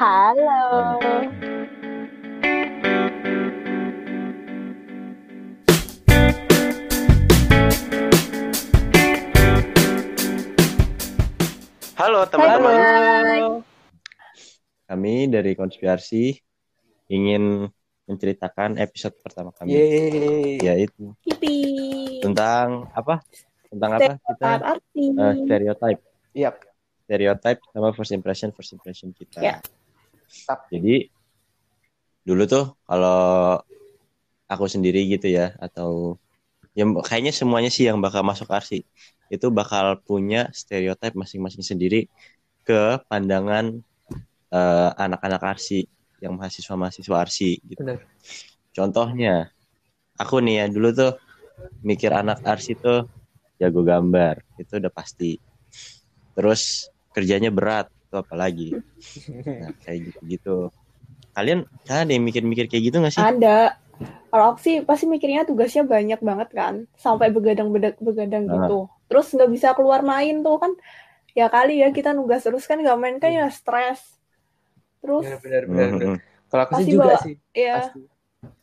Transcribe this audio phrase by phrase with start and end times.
[0.00, 0.96] Halo.
[12.00, 13.60] Halo teman-teman.
[14.88, 16.32] Kami dari konspirasi
[17.12, 17.68] ingin
[18.08, 20.64] menceritakan episode pertama kami Yeay.
[20.64, 21.60] yaitu Kipi.
[22.24, 23.20] tentang apa?
[23.68, 25.04] Tentang apa kita Arti.
[25.12, 26.00] eh, stereotype.
[26.32, 26.56] Yap.
[27.04, 29.44] Stereotype sama first impression first impression kita.
[29.44, 29.60] Ya.
[30.70, 31.10] Jadi
[32.24, 33.58] dulu tuh kalau
[34.50, 36.20] aku sendiri gitu ya atau
[36.74, 38.86] ya kayaknya semuanya sih yang bakal masuk arsi
[39.30, 42.10] itu bakal punya stereotype masing-masing sendiri
[42.66, 43.78] ke pandangan
[44.50, 45.86] eh, anak-anak arsi
[46.20, 47.80] yang mahasiswa-mahasiswa arsi gitu.
[47.80, 48.04] Benar.
[48.74, 49.50] Contohnya
[50.18, 51.12] aku nih ya dulu tuh
[51.80, 53.08] mikir anak arsi tuh
[53.56, 55.40] jago gambar itu udah pasti.
[56.36, 58.68] Terus kerjanya berat itu apalagi.
[59.46, 60.74] Nah, kayak gitu-gitu.
[61.30, 63.22] Kalian kan ada yang mikir-mikir kayak gitu gak sih?
[63.22, 63.78] Ada.
[64.30, 66.74] Kalau aku sih pasti mikirnya tugasnya banyak banget kan.
[66.98, 68.52] Sampai begadang begadang Ah.
[68.58, 68.78] gitu.
[69.06, 70.72] Terus nggak bisa keluar main tuh kan.
[71.30, 74.02] Ya kali ya kita nugas terus kan nggak main kan ya stres.
[74.98, 76.06] Terus Benar, benar, benar, benar.
[76.10, 76.16] Mhm.
[76.50, 77.34] Kalau aku sih juga bawa- sih.
[77.52, 78.00] ya Pasti.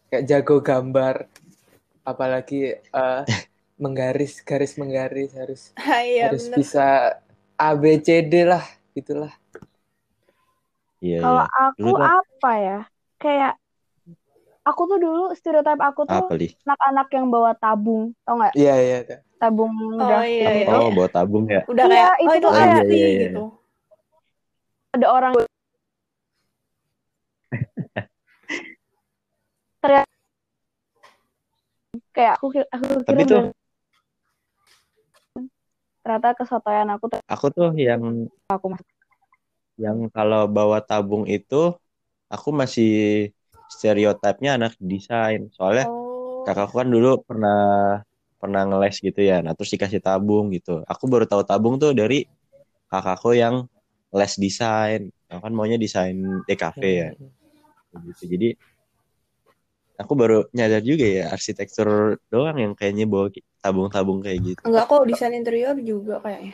[0.07, 1.15] Kayak jago gambar.
[2.03, 3.21] Apalagi eh,
[3.75, 5.61] menggaris, garis menggaris harus
[6.03, 6.57] iya harus bener.
[6.57, 6.87] bisa
[7.55, 8.63] A B C D lah,
[8.97, 9.33] gitulah.
[10.97, 11.61] Iya, Kalau iya.
[11.69, 12.79] aku Dulu tuh- apa ya?
[13.17, 13.53] Kayak
[14.65, 16.25] aku tuh dulu stereotip aku tuh
[16.65, 18.53] anak-anak yang bawa tabung, tau nggak?
[18.57, 18.97] Iya, iya.
[19.05, 19.17] iya.
[19.37, 20.67] Tabung Oh udah iya iya.
[20.73, 21.61] Oh, bawa tabung ya.
[21.69, 23.21] Udah Iya, kayak oh itu itu tuh kayak- arti Iya, iya, iya.
[23.29, 23.43] gitu.
[24.97, 25.31] ada orang
[29.81, 30.05] teriak
[32.13, 33.41] kayak aku aku kira Tapi tuh
[36.07, 38.79] ternyata kesotoyan aku tuh aku tuh yang aku mas
[39.75, 41.75] yang kalau bawa tabung itu
[42.31, 43.29] aku masih
[43.67, 45.51] stereotipnya anak desain.
[45.53, 46.41] Soalnya Oh.
[46.47, 47.59] kakakku kan dulu pernah
[48.39, 49.43] pernah ngeles gitu ya.
[49.43, 50.81] Nah, terus dikasih tabung gitu.
[50.87, 52.23] Aku baru tahu tabung tuh dari
[52.87, 53.67] kakakku yang
[54.15, 55.11] les desain.
[55.27, 56.15] Kan maunya desain
[56.47, 57.09] DKV ya.
[58.01, 58.23] gitu.
[58.31, 58.55] Jadi
[59.97, 64.61] aku baru nyadar juga ya arsitektur doang yang kayaknya bawa tabung-tabung kayak gitu.
[64.63, 66.53] Enggak kok desain interior juga kayaknya.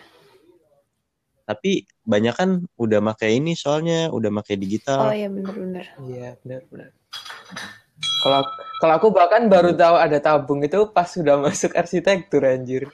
[1.43, 2.49] Tapi banyak kan
[2.79, 5.11] udah pakai ini soalnya udah pakai Oh digital.
[5.11, 5.85] iya bener-bener.
[5.99, 6.89] Iya, benar, benar.
[8.23, 8.39] Kalau
[8.79, 12.87] kalau aku bahkan baru tahu ada tabung itu pas sudah masuk arsitektur anjir.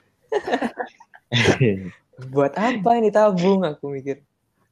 [2.33, 3.61] Buat apa ini tabung?
[3.61, 4.25] Aku mikir.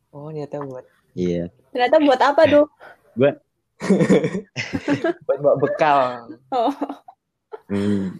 [0.10, 1.54] Oh, ternyata buat Iya.
[1.70, 2.66] Ternyata buat apa tuh?
[3.14, 3.38] Gua
[5.26, 6.00] buat bawa bekal.
[6.50, 6.74] Oh.
[7.70, 8.18] hmm.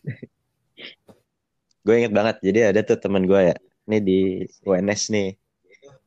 [1.88, 2.36] gue inget banget.
[2.44, 3.56] Jadi ada tuh teman gue ya.
[3.88, 4.20] Ini di
[4.68, 5.30] UNS nih.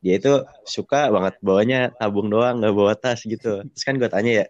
[0.01, 0.33] Dia itu
[0.65, 3.61] suka banget bawanya tabung doang, nggak bawa tas gitu.
[3.65, 4.45] Terus kan gue tanya ya,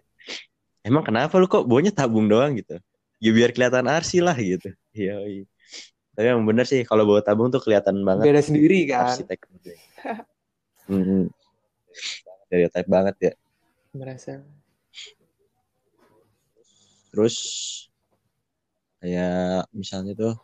[0.84, 2.80] emang kenapa lu kok bawanya tabung doang gitu?
[3.22, 4.72] Ya biar kelihatan arsi lah gitu.
[4.96, 5.16] Iya.
[5.28, 5.44] iya.
[6.12, 9.12] Tapi emang bener sih kalau bawa tabung tuh kelihatan banget Beda sendiri kan.
[9.12, 9.40] arsitek.
[10.90, 11.30] Hmm.
[12.50, 13.32] Stereotype banget ya.
[13.94, 14.42] Merasa.
[17.12, 17.36] Terus
[19.04, 20.34] kayak misalnya tuh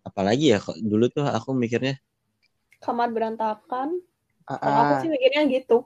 [0.00, 2.00] apalagi ya kok dulu tuh aku mikirnya
[2.80, 4.00] Kamar berantakan.
[4.48, 5.84] Ah, Kalau aku sih mikirnya gitu.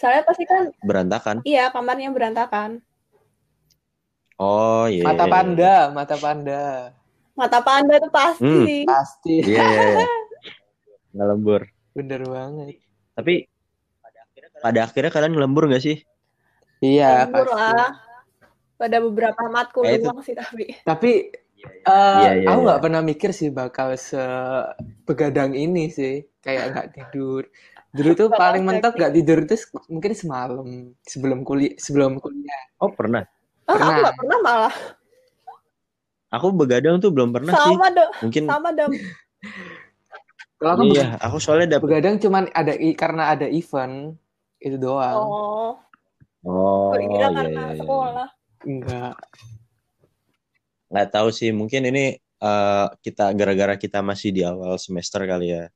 [0.00, 1.44] Soalnya pasti kan berantakan.
[1.44, 2.80] iya kamarnya berantakan.
[4.40, 5.04] Oh iya.
[5.04, 5.32] mata iya, iya.
[5.32, 6.64] panda, mata panda.
[7.36, 8.44] Mata panda itu pasti.
[8.44, 8.88] Hmm.
[8.88, 9.34] Pasti.
[9.44, 9.82] Iya iya.
[10.00, 10.08] iya.
[11.12, 11.62] Nggak lembur.
[11.92, 12.80] Bener banget.
[13.16, 13.34] Tapi
[14.60, 16.00] pada akhirnya kalian lembur gak sih?
[16.80, 17.60] Iya, Lembur pasti.
[17.60, 17.90] lah.
[18.76, 20.76] Pada beberapa matkul Eh, itu- doang sih tapi.
[20.84, 21.10] Tapi
[21.64, 22.66] eh, Iya, iya, aku iya.
[22.68, 26.28] nggak pernah mikir sih bakal sebegadang ini sih.
[26.44, 27.42] Kayak nggak tidur.
[27.90, 29.56] Dulu tuh paling mentok nggak tidur itu
[29.88, 30.68] mungkin semalam
[31.02, 32.62] sebelum kuliah sebelum kuliah.
[32.78, 33.24] Oh pernah.
[33.64, 34.74] Ah, aku nggak pernah malah.
[36.28, 37.72] Aku begadang tuh belum pernah sih.
[37.72, 38.10] Sama dong.
[38.20, 38.92] Mungkin Sama dong.
[40.60, 41.16] Kalau aku iya.
[41.20, 41.84] Aku soalnya dapet.
[41.88, 44.16] begadang cuman ada i- karena ada event
[44.56, 45.16] itu doang.
[45.16, 45.72] Oh.
[46.46, 47.64] Oh Kok iya karena iya.
[47.72, 47.80] iya.
[47.80, 48.28] sekolah.
[48.64, 49.18] Enggak.
[50.88, 51.50] Nggak tahu sih.
[51.50, 55.68] Mungkin ini eh, kita gara-gara kita masih di awal semester kali ya.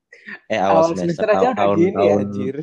[0.46, 2.56] Eh awal, Awal semester aja udah tahun, gini tahun, anjir.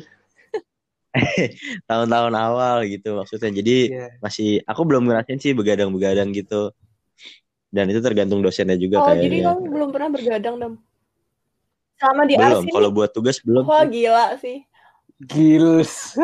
[1.90, 3.50] tahun-tahun awal gitu maksudnya.
[3.52, 4.06] Jadi Iya.
[4.22, 6.70] masih aku belum ngerasain sih begadang-begadang gitu.
[7.68, 9.44] Dan itu tergantung dosennya juga Oh, jadi kayaknya.
[9.52, 10.72] kamu belum pernah bergadang, Dam?
[12.00, 12.62] Selama di belum.
[12.70, 13.66] Kalau buat tugas belum.
[13.66, 14.64] wah gila sih.
[15.18, 16.14] Gils.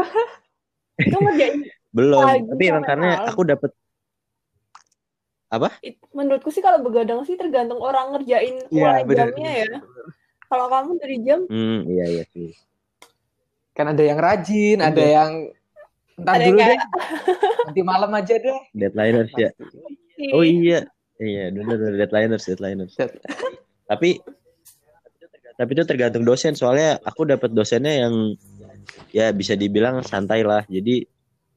[0.95, 2.23] Itu ngerjain, Belum.
[2.23, 3.75] pagi Tapi emang karena aku dapet
[5.81, 9.31] it- menurutku sih kalau begadang sih tergantung orang ngerjain Iya, mulai benar.
[9.31, 9.67] jamnya ya.
[10.45, 12.53] Kalau kamu dari jam, Hmm, iya iya sih.
[13.73, 15.11] Kan ada yang rajin, ada Iya.
[15.13, 15.31] yang
[16.15, 16.89] entar Ada yang dulu kayak- deh.
[17.65, 18.59] Nanti malam aja deh.
[18.71, 19.51] Deadliners ya.
[20.31, 20.87] Oh iya.
[21.15, 22.95] Iya, benar benar deadliners, deadliners.
[22.95, 23.19] Dead-
[23.85, 24.19] Tapi
[25.55, 28.15] tapi itu tergantung dosen soalnya aku dapat dosennya yang
[29.11, 30.63] ya bisa dibilang santai lah.
[30.67, 31.07] Jadi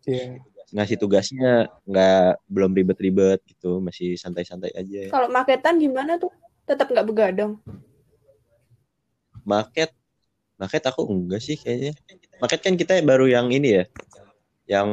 [0.05, 0.41] Iya.
[0.67, 5.07] Ngasih tugasnya nggak belum ribet-ribet gitu, masih santai-santai aja.
[5.07, 6.31] Kalau maketan gimana tuh?
[6.67, 7.55] Tetap nggak begadang.
[9.47, 9.95] Market
[10.57, 11.95] market aku enggak sih kayaknya.
[12.41, 13.83] Market kan kita baru yang ini ya.
[14.67, 14.89] Yang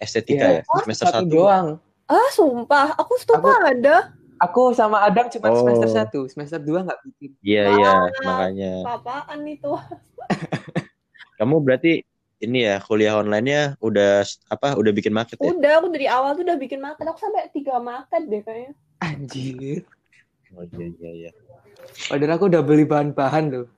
[0.00, 0.56] estetika Iya.
[0.64, 1.28] ya, semester Satu satu.
[1.28, 1.66] doang.
[2.08, 2.96] Ah, sumpah.
[2.96, 4.16] Aku stupa ada.
[4.40, 5.60] Aku sama Adam cuma Oh.
[5.60, 7.30] semester satu, semester dua nggak bikin.
[7.44, 7.92] Iya iya,
[8.24, 8.72] makanya.
[8.88, 9.68] Apaan itu?
[11.38, 12.00] Kamu berarti
[12.40, 14.72] ini ya kuliah online-nya udah apa?
[14.80, 15.52] Udah bikin market ya?
[15.52, 17.04] Udah, aku dari awal tuh udah bikin market.
[17.04, 18.72] Aku sampai tiga market deh kayaknya.
[19.00, 19.84] Anjir.
[20.56, 21.30] Oh iya iya iya.
[22.08, 23.68] Padahal aku udah beli bahan-bahan loh.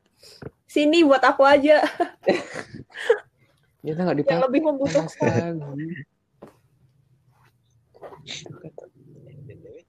[0.65, 1.85] Sini buat aku aja
[3.83, 4.45] Ternyata nggak yang dipakai.
[4.49, 5.53] lebih membutuhkan.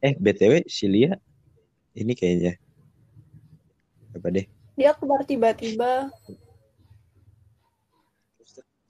[0.03, 1.15] Eh BTW si Lia
[1.93, 2.57] ini kayaknya
[4.11, 4.45] apa deh?
[4.75, 6.09] Dia keluar tiba-tiba.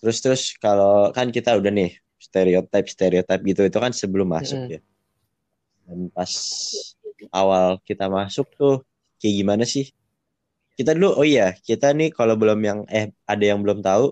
[0.04, 4.76] Terus terus kalau kan kita udah nih stereotip stereotip gitu itu kan sebelum masuk Mm-mm.
[4.76, 4.80] ya.
[5.88, 6.28] Dan pas
[7.32, 8.84] awal kita masuk tuh
[9.24, 9.96] kayak gimana sih?
[10.76, 14.12] Kita dulu oh iya kita nih kalau belum yang eh ada yang belum tahu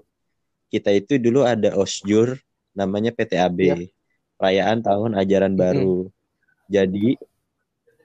[0.71, 2.39] kita itu dulu ada osjur
[2.71, 3.75] namanya PTAB Iya.
[4.39, 5.59] perayaan tahun ajaran Mm-mm.
[5.59, 5.95] baru.
[6.71, 7.19] Jadi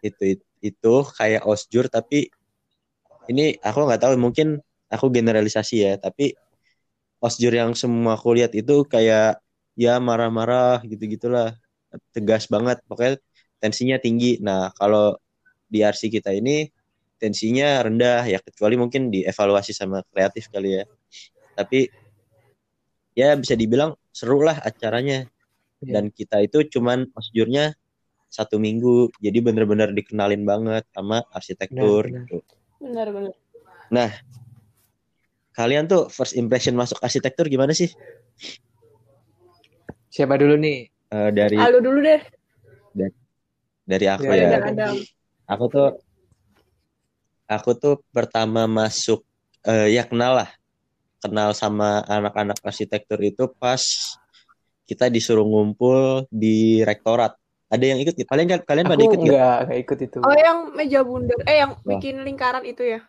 [0.02, 2.34] itu itu kayak osjur tapi
[3.30, 4.58] ini aku nggak tahu mungkin
[4.90, 6.34] aku generalisasi ya tapi
[7.20, 9.40] osjur yang semua aku lihat itu kayak
[9.76, 11.56] ya marah-marah gitu-gitulah
[12.12, 13.20] tegas banget pokoknya
[13.60, 15.16] tensinya tinggi nah kalau
[15.66, 16.68] di RC kita ini
[17.16, 20.84] tensinya rendah ya kecuali mungkin dievaluasi sama kreatif kali ya
[21.56, 21.88] tapi
[23.16, 25.24] ya bisa dibilang seru lah acaranya
[25.84, 25.92] Iya.
[26.00, 27.76] dan kita itu cuman osjurnya
[28.32, 32.24] satu minggu jadi bener-bener dikenalin banget sama arsitektur Benar, benar.
[32.24, 32.36] gitu.
[32.80, 33.34] Benar-benar.
[35.56, 37.88] Kalian tuh first impression masuk arsitektur gimana sih
[40.06, 40.88] Siapa dulu nih?
[41.12, 42.20] Eh, dari Aldo dulu deh.
[43.86, 44.94] dari aku Dari ya Dan Adam.
[45.46, 45.88] aku tuh
[47.46, 49.22] aku tuh pertama masuk
[49.62, 50.50] eh, ya kenal lah
[51.22, 53.78] kenal sama anak-anak arsitektur itu pas
[54.86, 57.34] kita disuruh ngumpul di rektorat
[57.66, 59.34] ada yang ikut kalian kalian pada Aku ikut nggak?
[59.34, 60.18] nggak nggak ikut itu.
[60.22, 61.38] Oh, yang meja bundar.
[61.50, 63.00] Eh, yang bikin lingkaran itu ya?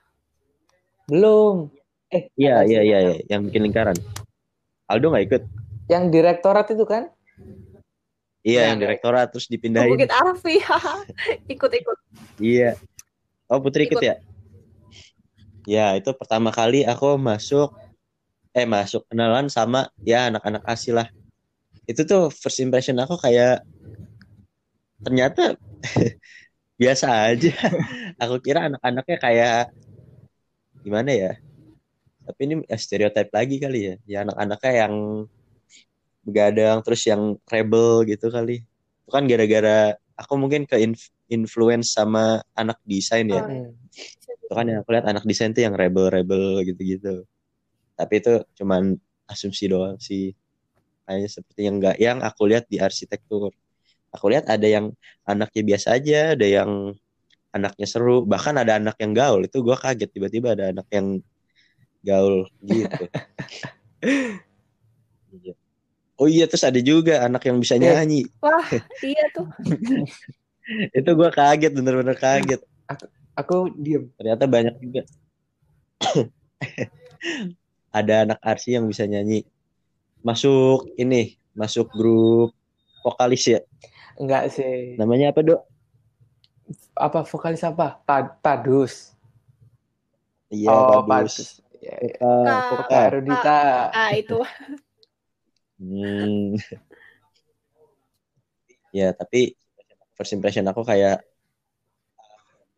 [1.06, 1.70] Belum.
[2.08, 3.98] Eh, iya iya iya iya, yang bikin lingkaran.
[4.88, 5.44] Aldo nggak ikut?
[5.92, 7.12] Yang direktorat itu kan?
[8.48, 9.92] iya Nah, yang direktorat terus dipindahin.
[9.92, 10.64] Bukit Arfi.
[11.54, 11.98] Ikut-ikut.
[12.40, 12.80] iya.
[13.52, 14.08] Oh Putri ikut Ikut.
[14.08, 14.16] ya?
[15.68, 17.76] Ya itu pertama kali aku masuk
[18.56, 21.12] eh masuk kenalan sama ya anak-anak asli lah.
[21.84, 23.68] Itu tuh first impression aku kayak
[25.04, 25.60] ternyata
[26.80, 27.52] biasa aja.
[28.24, 29.62] Aku kira anak-anaknya kayak
[30.82, 31.32] gimana ya
[32.28, 33.96] tapi ini eh, stereotip lagi kali ya.
[34.12, 34.94] Ya anak-anaknya yang
[36.28, 38.62] begadang terus yang rebel gitu kali.
[39.08, 43.40] Itu kan gara-gara aku mungkin ke inf- influence sama anak desain ya.
[43.42, 43.72] Oh, Hmm.
[44.48, 47.24] itu kan yang aku lihat anak desain tuh yang rebel-rebel gitu-gitu.
[48.00, 48.96] Tapi itu cuman
[49.32, 50.36] asumsi doang sih.
[51.08, 53.52] Kayaknya seperti yang enggak yang aku lihat di arsitektur.
[54.16, 54.92] Aku lihat ada yang
[55.28, 56.72] anaknya biasa aja ada yang
[57.56, 58.24] anaknya seru.
[58.28, 59.42] Bahkan ada anak yang gaul.
[59.48, 61.20] Itu gua kaget tiba-tiba ada anak yang
[62.08, 63.04] gaul gitu
[65.30, 65.54] Iya.
[66.16, 67.82] oh iya terus ada juga anak yang bisa Eh.
[67.82, 68.64] nyanyi Wah,
[69.04, 69.48] iya tuh.
[70.98, 72.64] itu gua kaget bener-bener kaget
[73.36, 74.08] Aku diem.
[74.16, 75.02] ternyata banyak juga
[77.94, 79.46] ada anak arsi yang bisa nyanyi
[80.22, 82.52] masuk ini masuk grup
[83.02, 83.60] vokalis ya
[84.18, 84.98] Enggak sih.
[84.98, 85.62] namanya apa dok
[86.98, 88.02] Apa vokalis apa?
[88.02, 89.14] Pad Padus.
[90.50, 91.67] iya oh, bagus Padus.
[91.88, 92.16] Ya, ya.
[92.20, 92.60] Voka- Kak.
[92.68, 92.84] voka.
[92.92, 93.60] Kak Rudita.
[93.96, 94.38] Ah, itu.
[95.78, 96.58] Hmm.
[98.90, 99.54] ya tapi
[100.18, 101.22] first impression aku kayak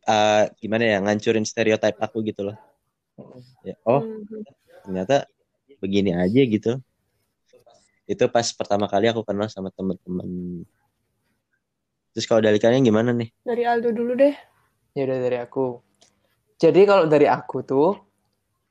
[0.03, 2.57] eh, gimana ya ngancurin stereotip aku gitu loh
[3.63, 4.43] ya, oh Mhm.
[4.83, 5.23] ternyata
[5.79, 6.75] begini aja gitu
[8.03, 10.27] itu pas pertama kali aku kenal sama teman-teman
[12.11, 14.35] terus kalau dari kalian gimana nih Dari Aldo dulu deh.
[14.91, 15.79] Ya udah dari aku.
[16.59, 17.95] Jadi kalau dari aku tuh,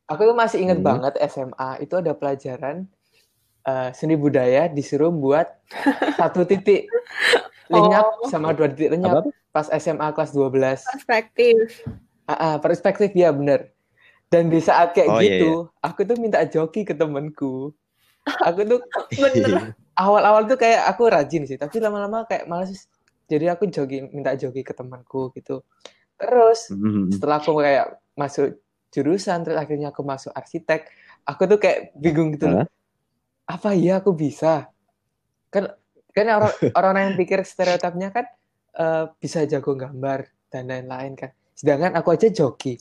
[0.09, 0.89] aku tuh masih inget Hmm.
[0.89, 2.89] banget SMA itu ada pelajaran
[3.63, 5.45] eh, seni budaya disuruh buat
[6.17, 6.89] satu titik
[7.73, 8.29] lenyap Oh.
[8.29, 10.81] sama dua titik lenyap apa pas SMA kelas 12.
[10.85, 11.85] Perspektif.
[12.25, 13.73] Ah, ah, perspektif ya bener.
[14.29, 15.51] Dan di saat kayak Oh, iya, gitu,
[15.81, 17.73] aku tuh minta joki ke temenku.
[18.45, 18.81] Aku tuh
[19.17, 19.73] Bener.
[19.97, 22.87] awal-awal tuh kayak aku rajin sih, tapi lama-lama kayak malas.
[23.25, 25.65] Jadi aku joki, minta joki ke temanku gitu.
[26.17, 27.17] Terus Mhm.
[27.17, 28.57] setelah aku kayak masuk
[28.95, 30.89] jurusan, terus akhirnya aku masuk arsitek,
[31.29, 32.65] aku tuh kayak bingung gitu loh.
[33.49, 34.69] Apa iya aku bisa?
[35.53, 35.73] Kan
[36.13, 38.27] kan orang orang yang pikir stereotipnya kan
[38.77, 41.31] eh, bisa jago gambar dan lain-lain kan.
[41.57, 42.77] Sedangkan aku aja joki.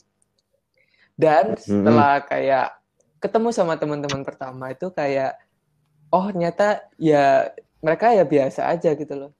[1.18, 2.78] Dan setelah kayak
[3.18, 5.34] ketemu sama teman-teman pertama itu kayak
[6.14, 7.50] oh ternyata ya
[7.82, 9.30] mereka ya biasa aja gitu loh.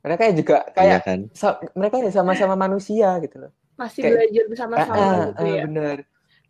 [0.00, 1.18] Mereka ya juga Iya kayak kan?
[1.36, 3.52] sa- mereka ya sama-sama manusia gitu loh.
[3.80, 5.62] Masih Kayak- belajar bersama-sama ah, gitu ah, ya.
[5.64, 5.96] bener.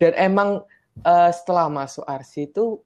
[0.02, 0.50] Dan emang
[1.06, 2.82] eh, setelah masuk arsi itu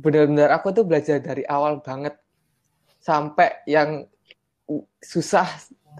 [0.00, 2.16] benar-benar aku tuh belajar dari awal banget
[2.98, 4.08] sampai yang
[5.04, 5.46] susah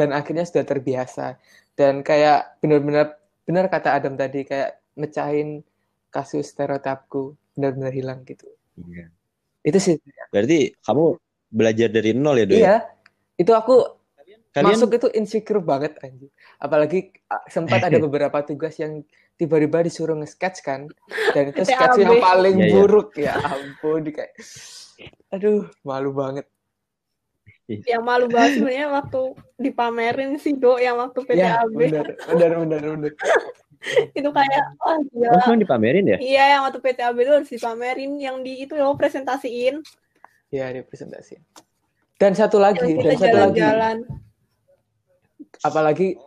[0.01, 1.37] dan akhirnya sudah terbiasa.
[1.77, 5.61] Dan kayak benar-benar benar kata Adam tadi kayak mecahin
[6.09, 8.49] kasus stereotipku benar-benar hilang gitu.
[8.81, 9.13] Iya.
[9.61, 9.97] Itu sih.
[10.33, 11.05] Berarti kamu
[11.53, 12.59] belajar dari nol ya, Doi?
[12.63, 12.77] Iya.
[13.37, 14.04] Itu aku
[14.55, 16.31] Kalian masuk itu insecure banget anjir.
[16.63, 19.03] Apalagi ah, sempat ada beberapa tugas yang
[19.35, 20.87] tiba-tiba disuruh nge-sketch kan.
[21.35, 21.69] Dan itu PTAB.
[21.75, 22.73] sketch yang paling Iya, iya.
[22.73, 24.31] buruk ya ampun di kayak
[25.35, 26.47] aduh malu banget.
[27.67, 29.23] Yang malu banget sebenarnya waktu
[29.59, 33.13] dipamerin sih Do yang waktu Ya, PTAB benar, benar, benar, benar.
[34.19, 35.45] itu kayak wah Oh, gila.
[35.45, 36.19] emang dipamerin ya?
[36.23, 39.83] Iya yang waktu PTAB itu harus dipamerin yang di itu loh presentasiin
[40.55, 41.35] Ya, di presentasi.
[42.15, 43.97] Dan satu lagi, yang dan kita satu lagi, jalan-jalan.
[45.63, 46.19] Apalagi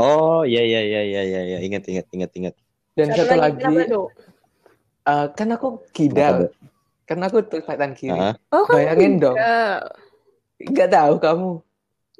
[0.00, 1.58] Oh, iya iya iya iya iya iya.
[1.60, 2.54] ingat ingat ingat ingat.
[2.96, 4.02] dan satu, lagi, kenapa Do?
[5.04, 6.48] eh, kan aku kidal,
[7.04, 8.20] kan aku kelihatan kiri.
[8.48, 9.78] Oh kan Bayangin dong, enggak.
[10.72, 11.50] nggak tahu kamu.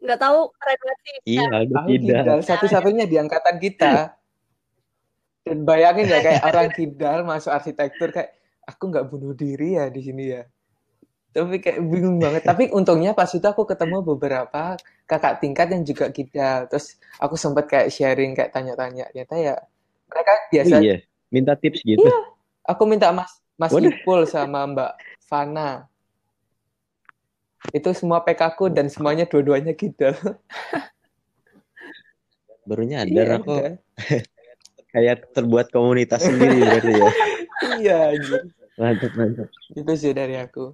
[0.01, 1.17] Nggak tahu keren banget sih.
[1.25, 2.23] iya, Aku tidak.
[2.25, 3.93] kidal, satu-satunya di angkatan kita.
[5.41, 8.37] Dan bayangin ya kayak orang kidal masuk arsitektur kayak
[8.69, 10.43] aku nggak bunuh diri ya di sini ya.
[11.33, 12.45] Tapi kayak bingung banget.
[12.45, 14.77] Tapi untungnya pas itu aku ketemu beberapa
[15.11, 16.71] kakak tingkat yang juga kidal.
[16.71, 19.11] Terus aku sempat kayak sharing kayak tanya-tanya.
[19.11, 19.55] Ternyata ya
[20.07, 20.75] mereka biasa.
[20.79, 20.97] Oh, iya.
[21.35, 22.07] Minta tips gitu.
[22.63, 23.91] Aku minta Mas Mas Waduh.
[23.91, 24.93] Ipul sama Mbak
[25.27, 25.91] Fana.
[27.75, 30.15] Itu semua PK ku dan semuanya dua-duanya kidal.
[32.69, 33.55] Baru nyadar Iya, aku
[34.95, 37.11] kayak terbuat komunitas sendiri berarti ya.
[37.61, 38.41] Iya, anjir.
[38.81, 39.49] Mantap mantap.
[39.77, 40.73] Itu sih dari aku.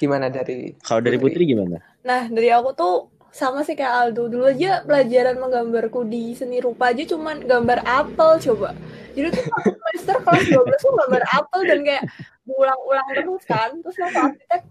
[0.00, 1.76] Gimana dari Kalau dari Putri gimana?
[2.00, 2.94] Nah dari aku tuh
[3.30, 8.30] sama sih kayak Aldo dulu aja pelajaran menggambarku di seni rupa aja cuman gambar apel
[8.42, 8.74] coba.
[9.14, 9.44] Jadi tuh
[9.78, 12.04] semester kelas 12 tuh gambar apel dan kayak
[12.42, 13.70] diulang-ulang terus kan.
[13.78, 14.62] Terus masuk arsitek,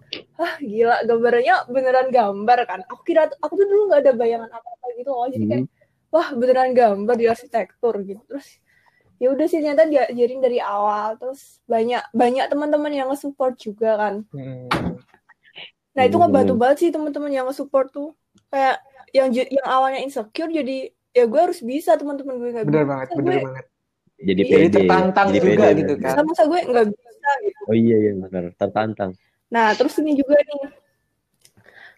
[0.44, 2.80] ah gila gambarnya beneran gambar kan.
[2.92, 5.28] Aku kira aku tuh dulu nggak ada bayangan apa-apa gitu loh.
[5.32, 5.66] Jadi kayak
[6.12, 8.22] wah beneran gambar di arsitektur gitu.
[8.28, 8.48] Terus
[9.20, 11.16] ya udah sih ternyata diajarin dari awal.
[11.16, 14.28] Terus banyak banyak teman-teman yang nge-support juga kan.
[14.36, 14.68] Hmm,
[15.96, 18.14] Nah itu ngebantu banget sih teman-teman yang nge-support tuh
[18.50, 18.78] kayak
[19.10, 23.08] yang yang awalnya insecure jadi ya gue harus bisa teman-teman gue nggak bener bisa banget,
[23.10, 23.66] gue bener banget.
[24.20, 24.70] Jadi Jadi pede.
[24.76, 26.14] tertantang Jadi juga pede, gitu bener.
[26.14, 26.24] kan.
[26.28, 28.44] masa gue nggak bisa gitu Oh iya iya benar.
[28.56, 29.12] Tertantang.
[29.50, 30.62] nah terus ini juga nih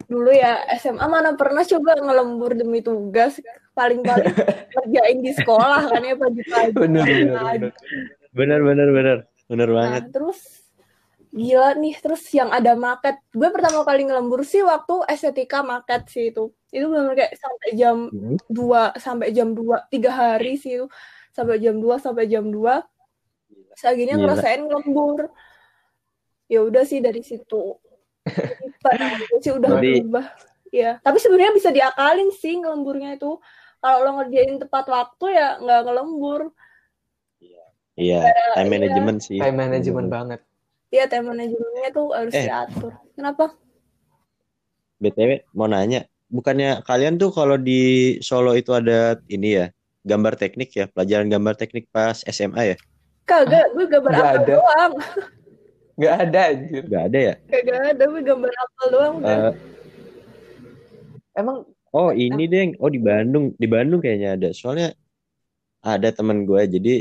[0.08, 3.40] dulu ya SMA mana pernah coba ngelembur demi tugas
[3.72, 4.28] paling-paling
[4.76, 7.72] kerjain di sekolah kan ya pagi-pagi Bener, bener, Nah, bener.
[8.32, 9.18] Benar benar benar.
[9.46, 10.04] Benar Nah, banget.
[10.12, 10.40] terus
[11.32, 13.16] gila nih, terus yang ada market.
[13.32, 16.52] Gue pertama kali ngelembur sih waktu estetika market sih itu.
[16.68, 18.36] Itu benar kayak sampai jam Hmm.
[18.48, 20.88] 2 sampai jam 2, tiga hari sih itu.
[21.32, 22.84] Sampai jam 2 sampai jam 2.
[23.72, 24.24] Terus akhirnya Gila.
[24.28, 25.20] ngerasain ngelembur.
[26.52, 27.80] Ya udah sih dari situ.
[28.84, 30.28] Pada sih udah Berarti- berubah.
[30.72, 33.40] Ya, tapi sebenarnya bisa diakalin sih ngelemburnya itu.
[33.80, 36.42] Kalau lo ngerjain tepat waktu ya nggak ngelembur.
[38.00, 38.24] Iya,
[38.56, 38.72] time iya.
[38.72, 39.36] management sih.
[39.36, 40.42] Time management banget.
[40.92, 42.46] Iya, time manajemennya tuh harus Eh.
[42.46, 42.92] diatur.
[43.16, 43.56] Kenapa?
[45.02, 47.82] BTW mau nanya, bukannya kalian tuh kalau di
[48.22, 49.66] Solo itu ada ini ya,
[50.06, 52.78] gambar teknik ya, pelajaran gambar teknik pas SMA ya?
[53.26, 54.54] Kagak, gue gambar Nggak apel ada.
[54.60, 54.94] doang.
[55.98, 56.84] Nggak ada anjir.
[56.86, 57.34] Gak ada ya?
[57.50, 59.14] Kagak ada, gue gambar apel doang.
[59.22, 59.32] udah.
[59.32, 59.54] Eh,
[61.32, 61.58] Emang
[61.96, 64.50] oh ini deh, oh di Bandung, di Bandung kayaknya ada.
[64.52, 64.92] Soalnya
[65.82, 66.94] ada teman gue, jadi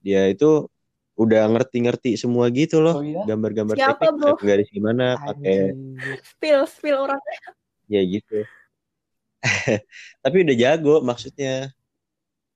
[0.00, 0.70] dia itu
[1.16, 3.24] udah ngerti-ngerti semua gitu loh, oh iya.
[3.24, 4.32] gambar-gambar Siapa, teknik, bro?
[4.38, 5.72] garis gimana, pakai
[6.22, 7.20] spill, spill orang.
[7.88, 8.44] ya gitu.
[10.24, 11.72] Tapi udah jago maksudnya.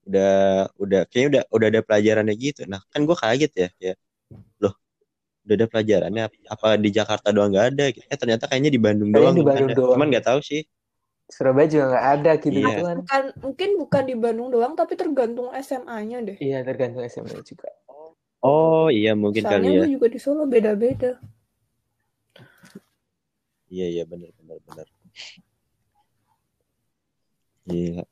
[0.04, 2.64] Udah udah kayaknya udah udah ada pelajarannya gitu.
[2.66, 3.94] Nah, kan gue kaget ya, ya.
[4.58, 4.74] Loh,
[5.46, 7.84] udah ada pelajarannya apa di Jakarta doang nggak ada.
[7.94, 9.76] Eh ternyata kayaknya di Bandung Kayaknya doang di Bandung ada.
[9.76, 9.94] doang.
[9.96, 10.62] Cuman nggak tahu sih.
[11.30, 12.66] Surabaya juga nggak ada gitu Iya.
[12.74, 12.96] kan.
[13.06, 17.70] bukan mungkin bukan di Bandung doang tapi tergantung SMA-nya deh Iya tergantung SMA juga.
[18.40, 19.82] Oh iya mungkin soalnya kali ya.
[19.84, 21.20] gue juga di Solo beda-beda
[23.70, 24.86] Iya iya benar benar benar.
[27.70, 28.04] Gila.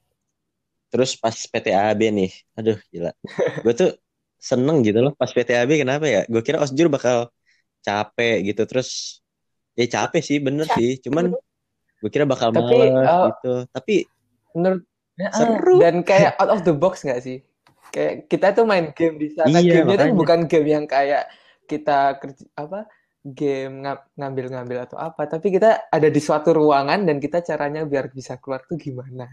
[0.88, 3.10] Terus pas PTAB nih, aduh gila.
[3.66, 3.90] Gue tuh
[4.38, 6.22] seneng gitu loh pas PTAB kenapa ya?
[6.30, 7.26] Gue kira Osjur bakal
[7.82, 9.20] capek gitu terus
[9.74, 10.90] ya capek sih bener Capek, sih.
[11.02, 11.34] Cuman
[11.98, 13.54] gue kira bakal Tapi, males oh, gitu.
[13.74, 13.94] Tapi
[14.54, 14.82] Menurut
[15.34, 15.82] Seru.
[15.82, 17.42] dan kayak out of the box nggak sih?
[17.94, 19.58] Kayak kita tuh main game di sana.
[19.58, 20.20] Iya, Gamenya tuh makanya.
[20.20, 21.22] bukan game yang kayak
[21.70, 22.78] kita kerja apa
[23.38, 28.06] game nga- ngambil-ngambil atau apa, tapi kita ada di suatu ruangan dan kita caranya biar
[28.12, 29.26] bisa keluar tuh gimana.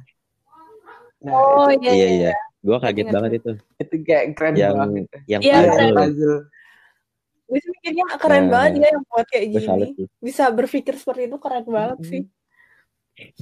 [1.26, 2.32] Nah, oh itu, iya iya iya iya,
[2.66, 3.52] gue kaget banget itu.
[3.82, 5.04] itu kayak keren Yang banget.
[5.32, 6.38] yang Iya, Iya, puzzle.
[7.46, 10.06] gue sih mikirnya keren Nah, banget ya yang buat kayak gini sih.
[10.28, 12.10] bisa berpikir seperti itu keren banget Mm-mm.
[12.12, 12.22] sih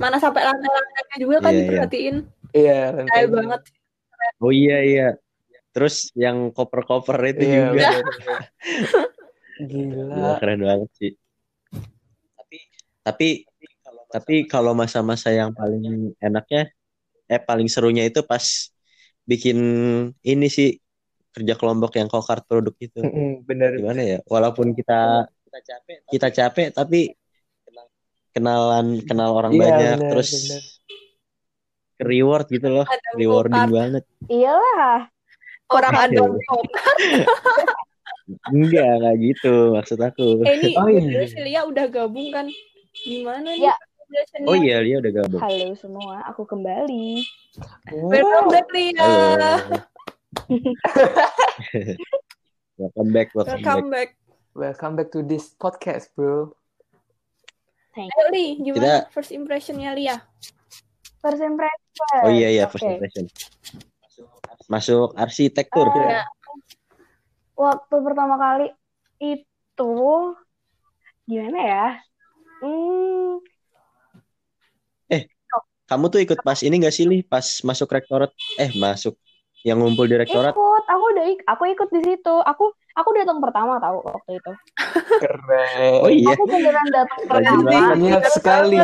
[0.02, 1.62] mana sampai lantai-lantainya juga kan Iya, iya.
[1.66, 2.16] diperhatiin
[2.54, 2.74] Iya,
[3.10, 3.36] kayak lantainya.
[3.36, 3.62] banget
[4.44, 5.08] Oh iya iya.
[5.72, 7.88] Terus yang koper-koper itu Iya, juga.
[9.72, 10.04] Gila.
[10.12, 11.12] Gila, keren banget sih.
[12.36, 12.58] Tapi
[13.04, 13.28] tapi
[14.12, 16.70] tapi kalau masa-masa yang paling enaknya
[17.32, 18.44] eh paling serunya itu pas
[19.24, 19.58] bikin
[20.22, 20.76] ini sih
[21.34, 23.00] kerja kelompok yang kokart produk itu.
[23.48, 23.80] Bener.
[23.80, 24.20] Gimana ya?
[24.28, 25.26] Walaupun kita
[26.12, 27.16] kita capek tapi
[28.34, 30.62] kenalan kenal orang Iya, banyak bener, terus bener.
[32.00, 32.86] Reward gitu loh.
[32.86, 33.74] ada Rewarding go-kart.
[33.74, 34.04] banget.
[34.26, 35.00] Iyalah.
[35.70, 36.22] orang Kokart ada.
[38.50, 40.40] Enggak, enggak gitu maksud aku.
[40.48, 41.28] eh ini Oh, oh, iya.
[41.28, 42.48] si Lia udah gabung kan
[42.96, 43.76] gimana nih Ya.
[44.46, 45.42] Oh iya, dia udah gabung.
[45.42, 47.20] Halo semua, aku kembali.
[47.92, 49.04] welcome back Lia
[52.78, 53.66] welcome back, welcome back.
[53.66, 54.10] welcome back
[54.54, 56.54] Welcome back to this podcast, bro.
[57.94, 60.22] Ayo Li gimana first impressionnya Lia
[61.18, 61.73] First impression.
[62.24, 62.94] Oh iya iya, first Oke.
[62.98, 63.26] impression.
[64.72, 65.88] Masuk arsitektur.
[65.94, 66.26] Eh,
[67.54, 68.66] Waktu pertama kali
[69.22, 69.94] itu
[71.30, 71.86] gimana ya?
[72.64, 73.44] Hmm,
[75.84, 77.22] Kamu tuh ikut pas ini gak sih, Li?
[77.22, 78.32] Pas masuk rektorat?
[78.58, 79.20] Eh, masuk
[79.68, 80.56] yang ngumpul di rektorat?
[80.56, 80.84] ikut.
[80.90, 82.34] Aku udah ik- aku ikut di situ.
[82.50, 84.52] Aku aku datang pertama tahu waktu itu.
[85.22, 86.00] Keren.
[86.02, 86.34] Oh iya.
[86.34, 87.96] Aku beneran datang pertama.
[88.00, 88.80] Niat sekali.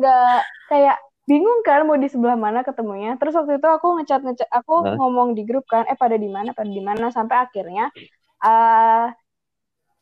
[0.00, 0.40] nggak
[0.72, 0.96] kayak
[1.28, 3.16] bingung kan mau di sebelah mana ketemunya.
[3.20, 4.96] Terus waktu itu aku ngecat ngecat aku Hah?
[4.98, 7.88] ngomong di grup kan, eh pada di mana, pada di mana sampai akhirnya
[8.40, 9.06] eh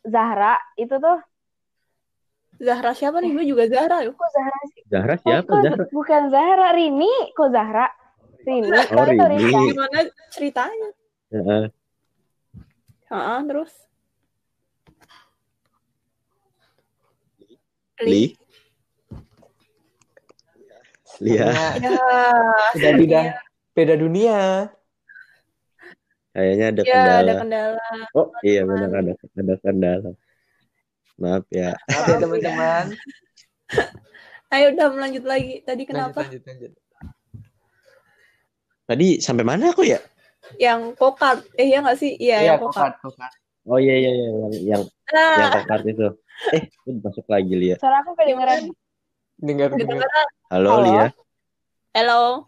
[0.07, 1.19] Zahra itu tuh
[2.59, 4.81] Zahra siapa nih gue juga Zahra yuk kok Zahra sih?
[4.87, 5.47] Zahra Oh, siapa?
[5.47, 5.83] kok Zahra?
[5.91, 7.87] bukan Zahra, Rini, kok Zahra?
[8.47, 9.51] Rini, Oh, sorry, sorry, Rini.
[9.51, 9.67] sorry.
[9.75, 9.97] gimana
[10.31, 10.89] ceritanya
[11.29, 11.65] Heeh.
[13.11, 13.71] Heeh, terus
[18.07, 18.38] Li?
[21.19, 21.89] Lia, Ya, ya
[22.75, 23.21] udah beda,
[23.75, 24.39] beda dunia.
[26.29, 27.33] kayaknya ada ya ada kendala.
[27.43, 30.11] kendala Oh iya benar ada ada kendala.
[31.19, 31.75] Maaf ya.
[31.75, 32.85] Maaf ya teman-teman.
[34.55, 36.71] ayo udah melanjut lagi tadi Lanjut, kenapa lanjut, lanjut.
[38.87, 39.99] Tadi sampai mana aku ya?
[40.57, 43.33] yang kokart eh ya nggak sih iya Iya, yang kokart kokart, kokart.
[43.69, 46.07] Oh iya iya iya yang yang yang nah kokart itu.
[46.55, 46.63] Eh,
[47.03, 47.75] masuk lagi Lia.
[47.77, 48.71] Suara aku kedengeran.
[49.39, 49.71] Dengar,
[50.51, 50.83] Halo, Halo.
[50.83, 51.07] Lia.
[51.95, 52.43] hello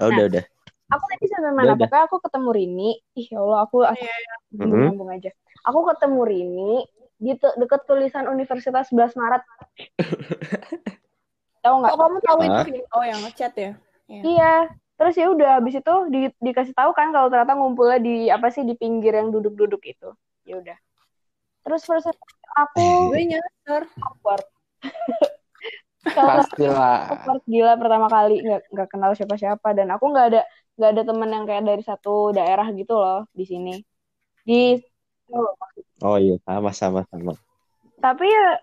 [0.00, 0.44] Oh, udah udah.
[0.92, 1.72] Aku tadi sampai mana?
[1.72, 1.88] Udah.
[1.88, 2.90] Pokoknya aku ketemu Rini.
[3.16, 4.16] Ih, ya Allah, aku aku Iya,
[4.56, 4.80] Mhm.
[4.90, 5.30] nyambung aja.
[5.64, 6.72] Aku ketemu Rini
[7.20, 9.42] di te- deket tulisan Universitas 11 Maret.
[11.64, 11.92] Tahu nggak?
[11.92, 12.64] oh kamu tahu itu Hah?
[12.64, 12.84] Vin?
[12.96, 13.70] oh yang ngechat ya
[14.08, 14.52] Iya.
[14.96, 18.64] Terus ya udah habis itu di, dikasih tahu kan kalau ternyata ngumpulnya di apa sih
[18.64, 20.12] di pinggir yang duduk-duduk itu.
[20.44, 20.76] Ya udah.
[21.64, 22.08] Terus first
[22.56, 22.80] aku
[23.12, 24.44] gue nyasar awkward.
[26.00, 27.12] Pastilah.
[27.12, 30.40] awkward gila pertama kali nggak nggak kenal siapa-siapa dan aku nggak ada
[30.74, 33.74] nggak ada temen yang kayak dari satu daerah gitu loh di sini.
[34.42, 34.80] Di
[36.00, 37.36] Oh iya, sama sama sama.
[38.00, 38.56] tapi ya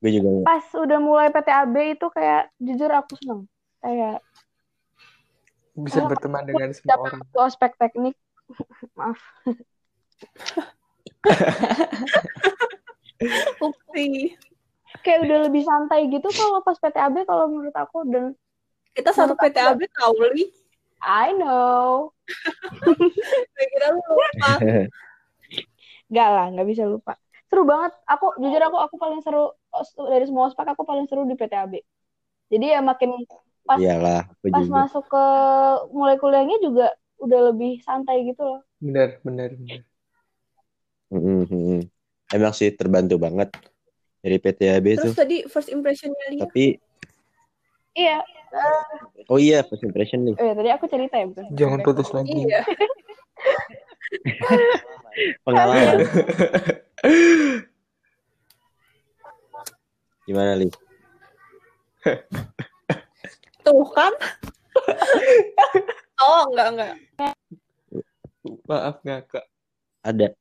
[0.00, 3.44] Gue juga pas udah mulai PTAB itu kayak jujur aku seneng.
[3.78, 4.24] Kayak
[5.76, 7.20] Bisa Oh, berteman dengan semua dapat orang.
[7.22, 8.16] satu aspek teknik.
[8.98, 9.20] Maaf.
[13.60, 14.38] Upsi.
[15.08, 18.36] Kayak udah lebih santai gitu kalau pas PTAB kalau menurut aku dan
[18.92, 20.52] kita satu PTAB tahu li
[21.00, 22.12] I know.
[23.56, 24.52] gue kira lu lupa
[26.12, 27.16] Gak lah, nggak bisa lupa.
[27.48, 27.96] Seru banget.
[28.04, 29.56] Aku jujur aku aku paling seru
[30.12, 31.80] dari semua ospek aku paling seru di PTAB.
[32.52, 33.24] Jadi ya makin
[33.64, 34.76] pas iyalah, pas juga.
[34.84, 35.24] masuk ke
[35.92, 38.60] mulai kuliahnya juga udah lebih santai gitu loh.
[38.80, 39.80] Benar, benar, benar.
[41.08, 41.80] Mm, mm, mm.
[42.36, 43.48] Emang sih terbantu banget
[44.22, 45.02] dari PTAB itu.
[45.06, 46.64] terus tadi first impressionnya Lia Tapi
[47.98, 48.22] Iya.
[49.26, 50.38] Oh iya, first impression nih.
[50.38, 51.50] Eh, tadi aku cerita ya, bukan?
[51.58, 52.46] Jangan putus lagi.
[52.46, 52.62] Iya.
[55.44, 56.06] Pengalaman.
[60.24, 60.70] Gimana, Li?
[63.66, 64.14] Tuh kan.
[66.24, 66.92] oh, enggak, enggak.
[68.64, 69.44] Maaf ngakak.
[70.06, 70.32] Ada.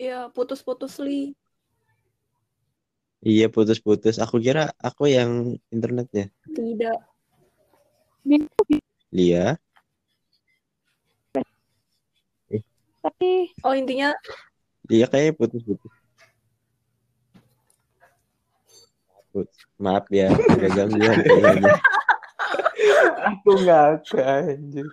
[0.00, 1.36] Ya, putus-putus li.
[3.20, 4.16] Iya, putus-putus.
[4.16, 6.32] Aku kira aku yang internetnya.
[6.48, 6.96] Tidak.
[9.12, 9.60] Lia.
[13.00, 14.16] Tapi Oh, intinya
[14.88, 15.92] Lia kayaknya putus-putus.
[19.36, 20.32] Put- Maaf ya,
[20.72, 21.76] gangguan kayaknya.
[23.36, 24.88] Aku ngakak anjir.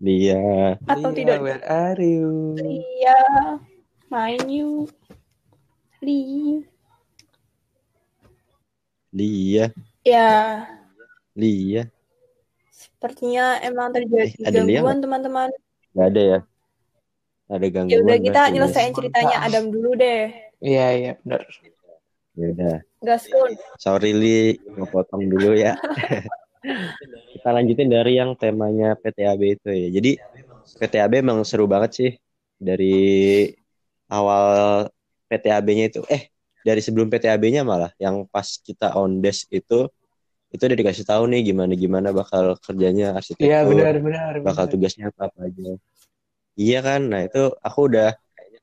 [0.00, 0.76] Lia.
[0.84, 1.38] atau Lia, tidak.
[1.40, 2.52] Where are you?
[2.60, 3.20] Iya.
[4.12, 4.92] Main yuk.
[6.04, 6.60] Li.
[9.16, 9.72] Lia.
[10.04, 10.30] Ya,
[11.34, 11.88] Lia.
[12.70, 15.48] sepertinya emang terjadi Eh, ada Lia gangguan teman-teman.
[15.96, 16.40] Gak ada ya?
[17.48, 17.90] Ada gangguan.
[17.90, 18.52] Ya udah kita berarti.
[18.52, 20.30] nyelesain ceritanya Adam dulu deh.
[20.60, 21.40] Iya, iya, benar.
[22.36, 22.76] Ya udah.
[23.00, 23.50] Gaskun.
[23.80, 25.72] Sorry Li, ngepotong dulu ya.
[27.32, 29.88] Kita lanjutin dari yang temanya PTAB itu ya.
[29.92, 30.10] Jadi
[30.76, 32.10] PTAB emang seru banget sih
[32.58, 33.46] dari
[34.08, 34.86] awal
[35.26, 36.00] PTAB-nya itu.
[36.10, 36.30] Eh,
[36.62, 39.86] dari sebelum PTAB-nya malah yang pas kita on desk itu
[40.46, 44.32] itu udah dikasih tahu nih gimana gimana bakal kerjanya arsitektur, Iya, benar, benar.
[44.46, 44.72] bakal benar.
[44.78, 45.74] tugasnya apa apa aja.
[46.56, 47.00] Iya kan?
[47.12, 48.14] Nah, itu aku udah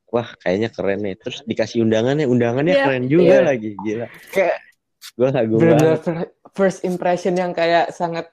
[0.09, 1.15] wah kayaknya keren nih.
[1.19, 3.41] Terus dikasih undangannya, undangannya Iya, keren juga iya.
[3.43, 4.07] lagi, gila.
[4.31, 4.57] Kayak
[5.13, 5.99] Gue kagum banget.
[6.53, 8.29] Fir- first impression yang kayak sangat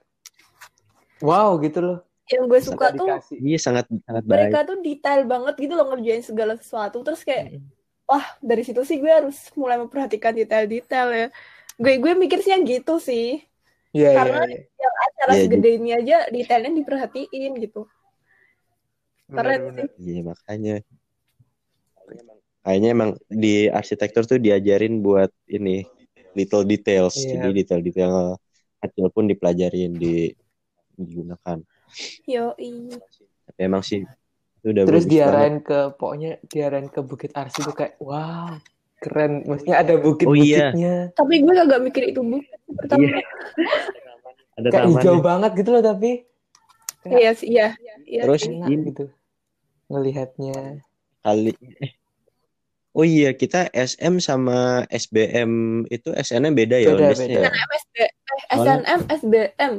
[1.25, 1.99] wow gitu loh.
[2.31, 3.09] Yang gue suka tuh.
[3.35, 4.53] Iya sangat sangat baik.
[4.53, 7.03] mereka tuh detail banget gitu loh ngerjain segala sesuatu.
[7.03, 7.59] Terus kayak
[8.07, 11.27] wah dari situ sih gue harus mulai memperhatikan detail-detail ya.
[11.75, 13.43] Gue gue mikir sih yang gitu sih.
[13.91, 14.89] Iya, iya, Karena- iya.
[15.01, 17.89] Acara Iya, segede ini aja detailnya diperhatiin gitu.
[19.27, 19.87] Keren benar.
[19.99, 20.75] Iya makanya.
[22.61, 25.89] Kayaknya emang di arsitektur tuh diajarin buat ini
[26.33, 27.15] little details.
[27.17, 27.41] Iya.
[27.41, 28.37] Jadi detail-detail
[28.81, 30.33] kecil pun dipelajarin di
[30.95, 31.59] digunakan.
[32.25, 32.55] Yo,
[33.45, 34.07] Tapi emang sih
[34.61, 38.55] itu udah Terus diarahin ke pokoknya diarahin ke Bukit Arsi tuh kayak wow
[38.97, 39.43] keren.
[39.45, 40.05] Maksudnya ada Oh, iya.
[40.05, 40.95] bukit-bukitnya.
[41.13, 42.39] tapi gue agak mikir itu bu.
[42.77, 43.21] Pertama, Iya.
[44.55, 45.01] Ada Kayak tamannya.
[45.01, 46.11] hijau banget gitu loh tapi
[47.09, 47.69] iya sih, iya.
[48.05, 49.05] Iya Terus enak ini gitu
[49.89, 50.85] ngelihatnya.
[51.21, 51.93] kali eh.
[52.91, 55.51] Oh iya, kita SM sama SBM
[55.87, 57.39] itu SN-nya beda ya Beda, beda.
[57.39, 57.51] ya?
[58.03, 58.11] Eh,
[58.59, 59.73] SNM, SBM.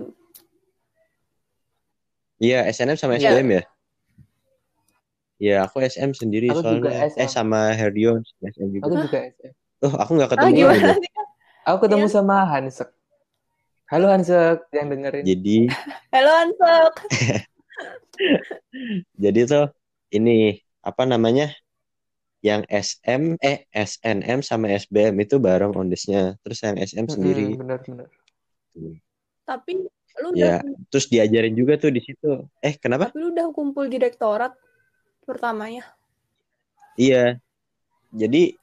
[2.39, 3.35] Iya, SNM sama Iya.
[3.35, 3.63] SBM ya?
[5.41, 7.11] Iya, aku SM sendiri Aku juga soalnya.
[7.11, 7.19] SM.
[7.19, 8.85] Eh sama Herdion SM juga.
[8.87, 9.51] Aku juga SM.
[9.81, 10.87] Oh, aku nggak Ah, ketemu gimana lagi.
[11.03, 11.11] sih?
[11.67, 12.15] Aku ketemu Iya.
[12.15, 12.89] sama Hansek.
[13.91, 15.23] Halo Hansek yang dengerin.
[15.27, 15.57] Jadi,
[16.15, 16.93] Halo Ansok.
[19.23, 19.65] jadi tuh
[20.15, 21.51] ini apa namanya?
[22.41, 26.35] Yang SM eh SNM sama SBM itu bareng ondesnya.
[26.41, 27.53] Terus yang SM sendiri.
[27.53, 28.09] Bener-bener.
[29.43, 29.71] Tapi
[30.19, 32.45] lu Ya, udah terus diajarin juga tuh di situ.
[32.59, 33.09] Eh, kenapa?
[33.09, 34.57] tapi lu udah kumpul direktorat
[35.21, 35.85] pertamanya.
[36.95, 37.37] Iya.
[38.11, 38.57] Jadi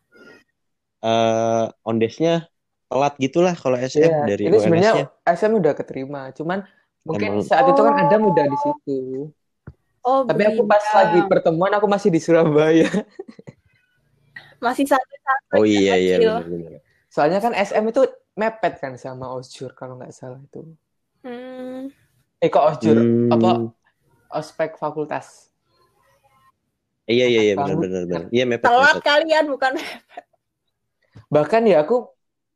[0.98, 2.50] eh ondesnya
[2.88, 5.06] telat gitulah kalau SM Iya, dari ini sebenarnya.
[5.22, 6.66] SM udah keterima, cuman
[7.04, 8.02] mungkin Emang- saat itu kan Oh.
[8.02, 8.98] Adam udah di situ.
[10.02, 12.88] Oh, Tapi aku pas lagi pertemuan aku masih di Surabaya.
[14.58, 16.32] masih santai-santai Oh iya iya kecil.
[16.34, 16.80] benar-benar.
[17.08, 18.02] Soalnya kan SM itu
[18.38, 20.62] mepet kan sama Osjur kalau nggak salah itu.
[21.24, 21.90] Hmm,
[22.38, 23.32] Eh kok Osjur Hmm.
[23.34, 23.50] apa
[24.30, 25.50] ospek fakultas.
[27.08, 27.76] Iya iya iya Mepet banget.
[27.80, 28.22] benar-benar benar.
[28.36, 29.02] Iya mepet telat mepet.
[29.08, 29.72] kalian bukan
[31.28, 31.96] Bahkan ya aku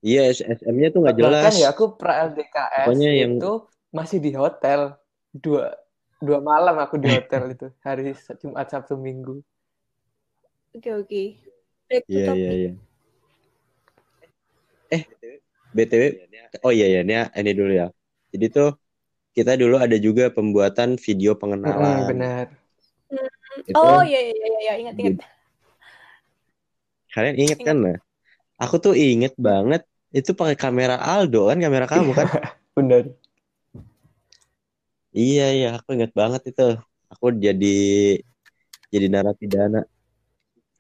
[0.03, 1.33] Iya SM-nya tuh nggak jelas.
[1.33, 3.51] bahkan ya aku pra LDKS Pokoknya yang- itu
[3.95, 4.81] masih di hotel
[5.33, 5.65] dua
[6.19, 8.13] dua malam aku di hotel itu hari
[8.43, 9.41] Jumat Sabtu Minggu.
[10.77, 11.23] Oke oke.
[11.93, 12.41] Back to Iya topic.
[12.41, 12.71] iya iya.
[14.97, 15.03] Eh
[15.77, 16.03] BTW
[16.65, 17.87] oh iya iya ini ini dulu ya.
[18.33, 18.69] Jadi tuh
[19.37, 22.05] kita dulu ada juga pembuatan video Mm, pengenalan.
[22.09, 22.47] benar.
[23.69, 25.15] Itu Oh iya iya iya iya ingat ingat.
[27.15, 27.97] kalian inget kan nah?
[28.63, 29.83] Aku tuh inget banget
[30.19, 32.29] itu pakai kamera Aldo kan kamera kamu kan?
[32.77, 33.05] Benar.
[35.21, 36.63] Iya iya aku inget banget itu.
[37.13, 37.67] Aku jadi
[38.93, 39.81] jadi narapidana.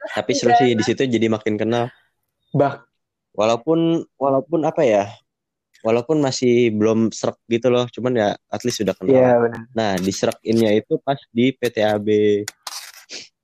[0.02, 1.86] Tapi seru sih di situ jadi makin kenal.
[2.50, 2.82] Bah
[3.32, 5.08] Walaupun walaupun apa ya?
[5.82, 9.16] Walaupun masih belum serak gitu loh, cuman ya at least sudah kenal.
[9.18, 9.60] Iya benar.
[9.74, 12.08] Nah, di serak innya itu pas di PTAB.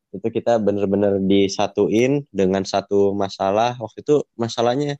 [0.08, 4.96] itu kita bener-bener disatuin dengan satu masalah waktu itu masalahnya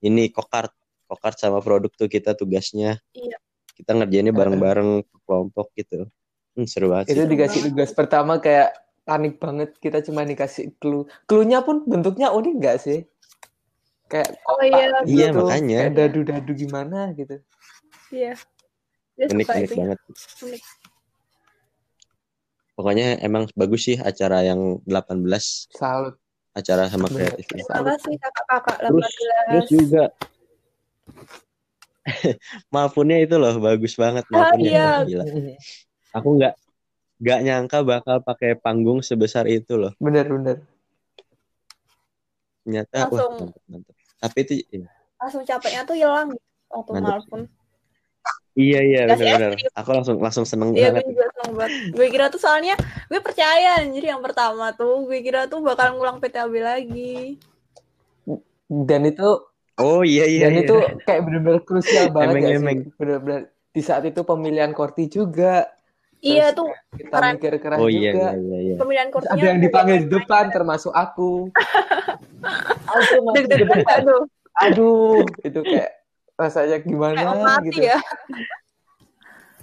[0.00, 0.72] ini kokart
[1.04, 3.36] kokart sama produk tuh kita tugasnya Iya.
[3.76, 6.08] kita ngerjainnya bareng-bareng kelompok gitu
[6.56, 7.28] hmm, seru banget Itu sih.
[7.28, 8.72] dikasih tugas pertama kayak
[9.10, 9.74] panik banget.
[9.76, 11.10] Kita cuma dikasih clue.
[11.26, 13.02] Clue-nya pun bentuknya unik nggak sih?
[14.06, 15.42] Kayak Oh iya, Iya, gitu.
[15.42, 15.78] makanya.
[15.82, 17.42] Kayak dadu-dadu gimana gitu.
[18.10, 18.38] Iya.
[19.18, 19.74] Dia unik unik itu.
[19.76, 19.98] banget
[20.40, 20.62] Unik.
[22.72, 25.20] pokoknya emang bagus sih acara yang 18
[25.68, 26.16] Salut.
[26.50, 27.44] acara sama kreatif.
[27.44, 29.68] Terima kasih kakak-kakak terus terus 18.
[29.68, 30.04] juga
[32.74, 34.88] Mapunnya itu loh bagus banget Ah, mapunnya iya.
[35.04, 35.24] gila
[36.10, 36.54] aku nggak
[37.20, 40.64] nggak nyangka bakal pakai panggung sebesar itu loh Bener-bener.
[42.64, 43.32] ternyata wah Langsung.
[43.40, 44.88] mantep mantep tapi itu iya.
[45.16, 46.90] Langsung capeknya tuh hilang gitu waktu.
[46.96, 47.40] Malpun.
[48.52, 49.72] iya iya benar-benar es krim.
[49.76, 51.72] aku langsung langsung seneng Iya, gue banget juga seneng banget.
[51.96, 52.74] Gue kira tuh soalnya
[53.08, 57.40] gue percaya anjir yang pertama tuh gue kira tuh bakal ngulang PTAB lagi.
[58.68, 59.28] Dan itu
[59.80, 60.60] oh iya iya dan iya.
[60.68, 62.78] itu kayak bener-bener krusial banget Emeng, ya emeng.
[62.84, 62.92] sih.
[62.96, 65.64] Bener-bener di saat itu pemilihan Korti juga.
[66.20, 67.32] Iya tuh Kita keren.
[67.34, 68.30] mikir keras oh iya juga.
[68.30, 68.74] iya iya, iya.
[68.76, 69.34] pemilihan kursinya.
[69.34, 71.48] ada yang dipanggil di depan termasuk aku.
[72.90, 73.78] Aku masuk di depan.
[73.80, 74.22] gak tuh?
[74.60, 75.90] Aduh, itu kayak
[76.34, 77.80] rasanya gimana Kayak mati gitu.
[77.86, 77.98] ya.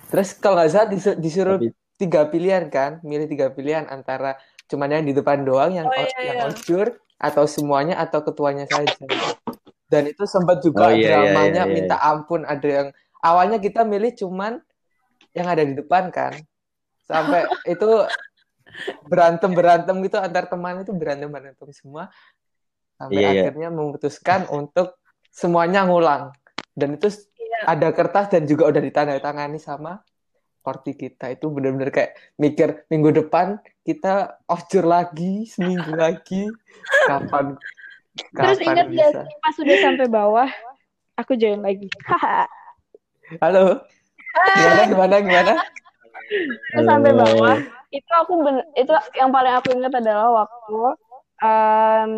[0.07, 4.91] Terus kalau nggak salah disu- disuruh Tapi- tiga pilihan kan, milih tiga pilihan antara cuman
[4.91, 6.47] yang di depan doang yang Oh, iya, yang iya.
[6.47, 8.93] ojur atau semuanya atau ketuanya saja.
[9.85, 11.73] Dan itu sempat juga Oh, iya, iya, dramanya iya, iya.
[11.73, 12.87] minta ampun ada yang
[13.19, 14.59] awalnya kita milih cuman
[15.37, 16.33] yang ada di depan kan.
[17.05, 17.85] Sampai itu
[19.05, 22.09] berantem-berantem gitu antar teman itu berantem-berantem semua.
[22.97, 23.41] Sampai Iya, iya.
[23.45, 24.97] akhirnya memutuskan untuk
[25.29, 26.33] semuanya ngulang.
[26.73, 27.77] Dan itu Iya.
[27.77, 30.01] ada kertas dan juga udah ditandatangani sama
[30.65, 33.55] korti kita itu benar-benar kayak mikir minggu depan
[33.87, 36.51] kita ojur lagi seminggu lagi
[37.07, 37.55] kapan
[38.35, 40.49] Terus kapan ingat gak bisa sih pas sudah sampai bawah,
[41.15, 41.87] aku join lagi.
[43.43, 43.87] Halo
[44.37, 45.53] gimana gimana gimana?
[46.75, 47.57] Sampai bawah,
[47.93, 50.77] itu aku ben- itu yang paling aku ingat adalah waktu
[51.41, 52.11] em,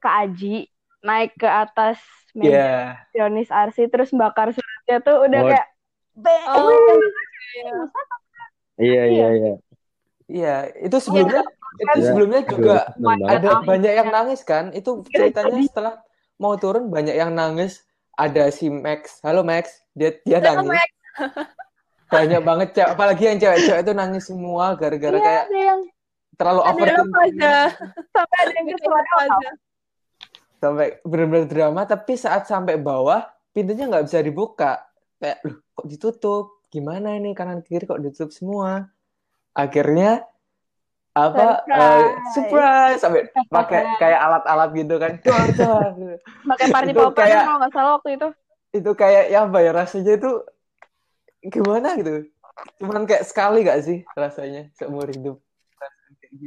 [0.00, 0.68] Kak Aji
[1.04, 1.98] naik ke atas
[2.36, 5.66] meja ya Sionis Arsi terus bakar suratnya tuh udah kayak
[6.14, 6.68] "Be- Oh,
[7.56, 7.72] iya.
[8.78, 9.52] iya iya iya.
[10.30, 10.54] Iya
[10.86, 11.42] itu sebelumnya
[11.80, 12.06] itu Iya.
[12.06, 14.70] sebelumnya juga Aduh, ada banyak yang nangis kan?
[14.76, 15.94] Itu ceritanya setelah
[16.38, 17.82] mau turun banyak yang nangis
[18.14, 19.18] ada si Max.
[19.20, 19.82] Halo Max.
[19.92, 20.82] Dia dia Halo, nangis.
[22.10, 25.80] Banyak banget cewek apalagi yang cewek-cewek itu nangis semua gara-gara Iya, kayak ada yang
[26.34, 27.22] terlalu Ada yang overthinking.
[27.22, 27.54] aja.
[28.10, 29.50] sampai ada yang kesuara aja.
[30.60, 34.72] sampai benar-benar drama tapi saat sampai bawah pintunya nggak bisa dibuka.
[35.16, 36.44] Kayak loh kok ditutup?
[36.68, 38.90] Gimana ini kanan kiri kok ditutup semua?
[39.54, 40.26] Akhirnya
[41.20, 42.00] apa Surprise.
[42.00, 47.92] eh, surprise sampai pakai kayak alat-alat gitu kan pakai party popper kayak- kalau nggak salah
[47.98, 48.28] waktu itu.
[48.70, 50.30] itu kayak ya apa ya rasanya itu
[51.42, 52.12] gimana gitu
[52.80, 55.36] cuman kayak sekali gak sih rasanya seumur hidup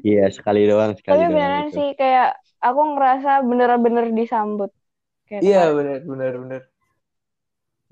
[0.05, 1.75] iya sekali doang sekali Tapi doang beneran itu.
[1.75, 2.27] sih kayak
[2.63, 4.71] aku ngerasa bener-bener disambut.
[5.27, 5.75] Kayak iya kemarin.
[5.75, 6.61] benar benar benar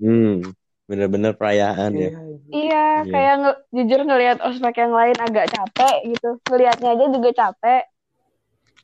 [0.00, 0.61] hmm
[0.92, 2.20] bener-bener perayaan ya Iya.
[2.52, 3.08] Iya, Iya.
[3.08, 6.36] kayak nge- jujur ngelihat ospek yang lain agak capek gitu.
[6.44, 7.82] Ngelihatnya aja juga capek.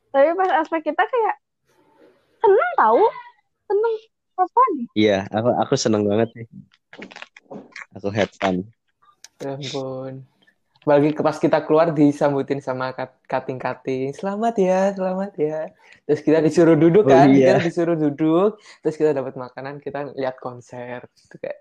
[0.08, 1.36] Tapi pas ospek kita kayak
[2.40, 3.04] seneng tahu,
[3.68, 3.94] seneng
[4.38, 4.86] apa nih?
[4.96, 6.46] iya aku aku seneng banget sih
[7.92, 8.64] aku had fun
[9.38, 10.24] Ya ampun.
[10.82, 14.10] Bagi pas kita keluar disambutin sama kat- kating-kating.
[14.10, 15.70] Selamat ya, selamat ya.
[16.08, 17.54] Terus kita disuruh duduk Oh, kan, iya.
[17.54, 18.58] kita disuruh duduk.
[18.82, 21.06] Terus kita dapat makanan, kita lihat konser.
[21.06, 21.60] Itu kayak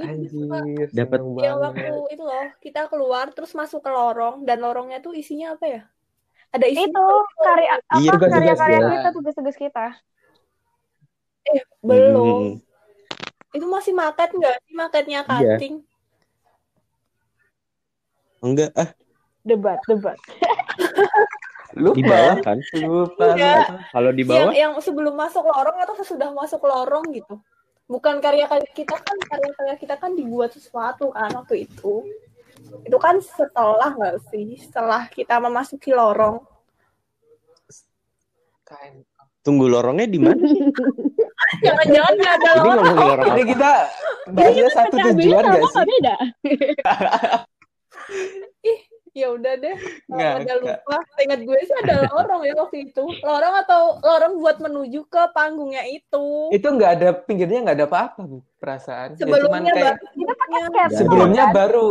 [0.00, 1.60] anjir, Dapat- Yang banget.
[1.64, 5.82] waktu itu loh, kita keluar terus masuk ke lorong dan lorongnya tuh isinya apa ya?
[6.48, 7.04] Ada isi Itu
[7.36, 8.90] karya apa Iya, tugas-tugas karya-karya kita.
[8.90, 9.86] kita, tugas-tugas kita.
[11.46, 12.60] eh belum.
[12.60, 12.66] Hmm,
[13.50, 15.56] Itu masih maket nggak sih maketnya Iya.
[15.56, 15.74] kating?
[18.38, 18.90] enggak ah
[19.40, 20.18] Debat, debat.
[21.74, 21.94] Lupa.
[21.94, 23.26] di bawah kan Lupa.
[23.32, 23.54] Iya.
[23.60, 23.76] lupa.
[23.92, 27.34] kalau di Yang bawah yang sebelum masuk lorong atau sesudah masuk lorong gitu.
[27.88, 32.04] Bukan karya-karya kita kan karya-karya kita kan dibuat sesuatu kan waktu itu.
[32.84, 34.60] Itu kan setelah nggak sih?
[34.60, 36.44] Setelah kita memasuki lorong.
[38.62, 39.02] Kain.
[39.40, 40.36] tunggu lorongnya di mana
[41.64, 42.84] Jangan-jangan nggak ada ini lorong.
[42.84, 43.70] ngomongin lorong Ini kita
[44.28, 45.84] bahasnya satu tujuan gak sih?
[45.88, 46.16] beda.
[49.18, 49.74] Ya udah deh.
[50.06, 50.96] Nggak, ada lupa.
[51.18, 53.04] Ingat gue sih ada lorong ya waktu itu.
[53.18, 56.54] Lorong atau lorong buat menuju ke panggungnya itu.
[56.54, 59.18] Itu nggak ada pinggirnya nggak ada apa-apa bu perasaan.
[59.18, 61.56] Ya, cuman Sebelumnya kayak baru kita pakai Kayak sebelumnya kan?
[61.56, 61.86] baru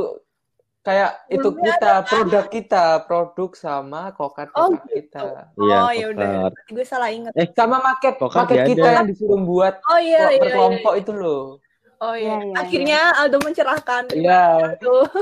[0.88, 4.88] kayak itu Sebelumnya kita produk kita produk sama kokar Oh, gitu.
[4.96, 8.96] kita Iya, oh ya udah gue salah inget sama market Kokar market kita ada.
[9.04, 11.60] yang disuruh buat oh iya iya, iya berkelompok itu loh
[12.00, 14.42] oh iya Iya, iya, akhirnya Aldo mencerahkan Iya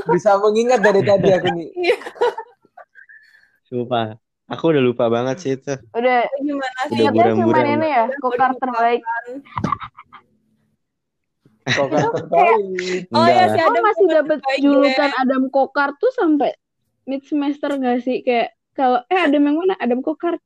[0.06, 1.68] bisa mengingat dari tadi aku nih
[3.64, 4.14] Sumpah.
[4.46, 5.74] Aku udah lupa banget sih itu.
[5.90, 7.74] Udah gimana sih Udah ingatnya cuma buram-buram.
[7.74, 9.00] ini ya, kokar terbaik.
[11.66, 13.48] kokar terbaik oh Enggak ya lah.
[13.50, 15.18] si Aku Adam masih terbaik julukan gue.
[15.18, 16.54] Adam Kokar tuh sampai
[17.04, 18.22] mid semester gak sih?
[18.22, 19.74] Kayak kalau eh Adam yang mana?
[19.82, 20.38] Adam Kokar.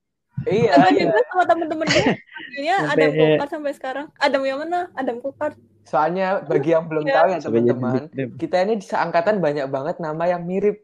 [0.47, 2.05] Iya Adam iya juga sama temen-temen gue
[2.51, 4.81] Akhirnya Sampai- Adam Kokar sampai sekarang Adam yang mana?
[4.93, 7.15] Adam Kokar soalnya bagi yang belum Iya.
[7.15, 8.03] tahu ya teman-teman
[8.37, 10.77] kita ini di seangkatan banyak banget nama yang mirip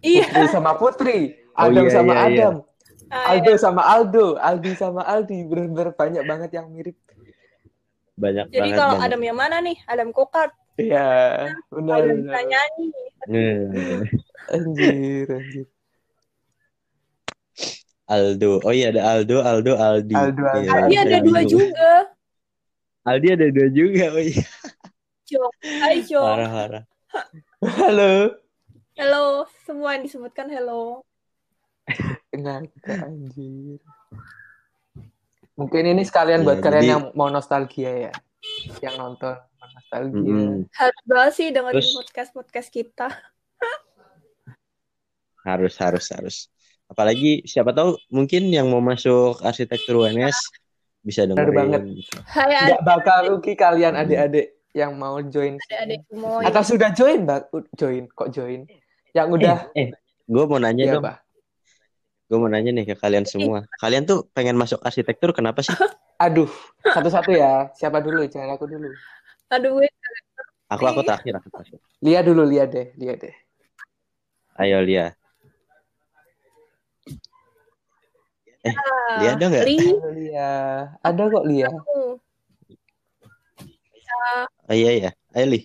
[0.00, 1.18] iya Putri sama Putri
[1.52, 2.28] Oh, Adam iya, sama iya, iya.
[2.28, 2.54] Adam
[3.06, 6.98] Ah, Aldo sama Aldo Aldi sama Aldi bener-bener banyak banget yang mirip
[8.14, 8.74] Banyak Jadi banget.
[8.76, 9.06] kalau banget.
[9.06, 9.76] Adam yang mana nih?
[9.84, 10.48] Adam Kokar.
[10.76, 11.06] iya
[11.68, 12.86] benar Adam benar bisa nyanyi.
[14.46, 15.66] Anjir anjir
[18.04, 18.60] Aldo.
[18.64, 20.12] Oh iya ada Aldo, Aldo, Aldi.
[20.12, 20.66] Aldo, Aldi.
[20.68, 21.90] Iya, Aldi saya ada dua juga.
[23.04, 24.04] Aldi ada dua juga.
[24.12, 24.44] Oh iya.
[25.24, 25.52] Cok.
[25.64, 26.24] Hai Cok.
[26.24, 26.84] Parah, parah.
[27.80, 28.12] halo
[28.94, 29.24] Hello.
[29.64, 31.00] Semua yang disebutkan hello.
[32.30, 33.80] Enggak, anjir.
[35.54, 38.12] Mungkin ini sekalian Iya, buat kalian jadi- yang mau nostalgia ya.
[38.84, 40.20] Yang nonton nostalgia.
[40.20, 40.68] Mm-mm.
[40.76, 43.08] Harus banget sih dengerin Terus- podcast-podcast kita.
[45.44, 46.36] Harus, harus, harus.
[46.84, 50.36] Apalagi siapa tahu mungkin yang mau masuk arsitektur UNS
[51.00, 51.56] bisa Benar dengerin.
[51.56, 51.80] banget.
[52.28, 55.56] Hai Enggak bakal rugi kalian adik-adik yang mau join.
[55.58, 56.38] adik-adik semua.
[56.44, 57.40] Atau sudah join, Mbak?
[57.74, 58.68] Join, kok join?
[59.12, 59.94] Yang udah Eh,
[60.24, 61.04] gue mau nanya Iya, dong.
[62.24, 63.64] Gue mau nanya nih ke kalian semua.
[63.78, 65.70] Kalian tuh pengen masuk arsitektur kenapa sih?
[66.24, 66.48] Aduh,
[66.80, 67.68] satu-satu ya.
[67.74, 68.24] Siapa dulu?
[68.24, 68.88] Jangan aku dulu.
[69.50, 69.88] Aduh gue.
[70.68, 71.78] Aku aku terakhir, aku terakhir.
[72.00, 73.34] Lia dulu, Lia deh, Lia deh.
[74.56, 75.12] Ayo Lia.
[78.64, 79.64] Lia ada nggak?
[79.68, 79.78] Li.
[80.16, 80.52] Lia.
[81.04, 81.68] Ada kok Lia.
[81.68, 82.16] aku.
[84.64, 85.10] Oh, iya iya.
[85.36, 85.60] Ayo Li.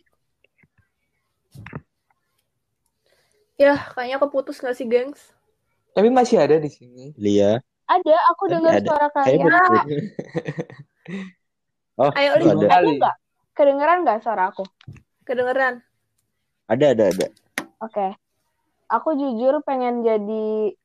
[3.59, 5.35] Ya, kayaknya keputus gak sih, gengs?
[5.91, 7.11] Tapi masih ada di sini.
[7.19, 7.59] Lia.
[7.89, 9.47] Ada, aku dengar suara kalian.
[9.47, 9.79] betul.
[11.99, 12.47] Oh, Ayo, Li.
[12.47, 12.79] ada.
[12.79, 13.15] Ada nggak?
[13.59, 14.63] Kedengeran nggak suara aku?
[15.27, 15.83] Kedengeran.
[16.71, 17.27] Ada ada ada.
[17.83, 18.15] Oke.
[18.87, 20.78] Aku jujur pengen jadi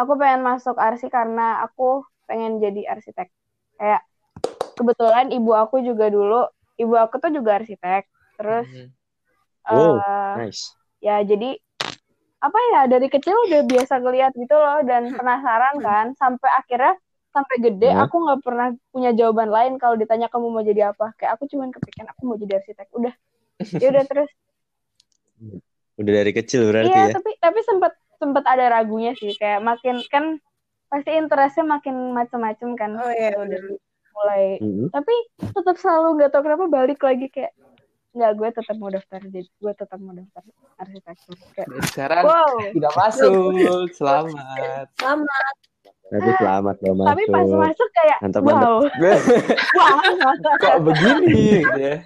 [0.00, 3.28] aku pengen masuk arsi karena aku pengen jadi arsitek.
[3.80, 4.02] Kayak
[4.78, 6.48] kebetulan ibu aku juga dulu,
[6.80, 8.02] ibu aku tuh juga arsitek.
[8.38, 8.92] Terus Mhm.
[9.70, 9.94] Wow.
[9.98, 10.62] eh, Nice.
[11.04, 11.58] ya jadi
[12.46, 16.94] apa ya dari kecil udah biasa ngeliat gitu loh dan penasaran kan sampai akhirnya
[17.34, 18.00] sampai gede Hmm.
[18.04, 21.68] aku nggak pernah punya jawaban lain kalau ditanya kamu mau jadi apa kayak aku cuman
[21.74, 23.14] kepikiran aku mau jadi arsitek udah
[23.82, 24.30] ya udah terus
[25.96, 27.14] Udah dari kecil berarti iya ya.
[27.16, 30.24] tapi tapi sempat sempat ada ragunya sih kayak makin kan
[30.86, 33.60] pasti interestnya makin macem-macem kan Oh iya, udah.
[34.12, 34.88] mulai Mhm.
[34.90, 35.12] tapi
[35.50, 37.52] tetap selalu nggak tahu kenapa balik lagi kayak
[38.10, 40.40] nggak gue tetap mau daftar jadi gue tetap mau daftar
[40.78, 43.32] arsitektur kayak Dan sekarang wow sudah masuk.
[43.92, 44.86] Selamat.
[44.96, 45.38] Sama.
[46.06, 47.08] Berarti selamat lo masuk.
[47.08, 48.70] tapi pas masuk kayak Mantap, mantap.
[48.70, 48.78] wow
[49.76, 51.26] wow Kok begini
[51.60, 51.96] gitu ya?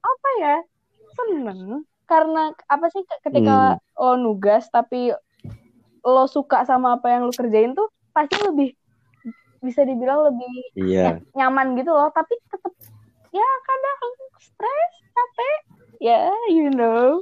[0.00, 0.56] apa ya
[1.12, 1.60] seneng
[2.08, 5.12] karena apa sih ketika lo nugas tapi
[6.00, 8.72] lo suka sama apa yang lo kerjain tuh pasti lebih
[9.58, 11.18] bisa dibilang lebih Iya.
[11.32, 12.70] nyaman gitu loh tapi tetap
[13.28, 13.98] ya kadang
[14.38, 15.56] stres capek
[15.98, 17.18] ya you know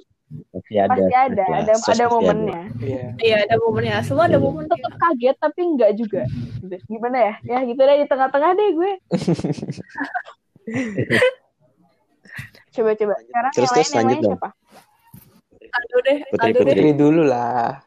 [0.52, 0.90] Pasti ada.
[0.92, 1.58] pasti ada lah.
[1.62, 3.04] ada ada momennya Iya.
[3.16, 4.02] Iya, ada momennya.
[4.02, 4.42] Semua ada Iya.
[4.42, 4.64] momen.
[4.66, 6.22] tetap kaget tapi enggak juga
[6.60, 6.76] gitu.
[6.86, 8.92] gimana ya ya gitu deh di tengah-tengah deh gue
[12.70, 14.32] coba coba sekarang Terus, yang terus, lain yang lanjut lain dong.
[14.34, 14.50] siapa
[15.68, 16.18] Aldo deh.
[16.28, 16.64] Putri, Aldo deh.
[16.64, 16.80] Putri.
[16.80, 17.80] Putri dulu lah.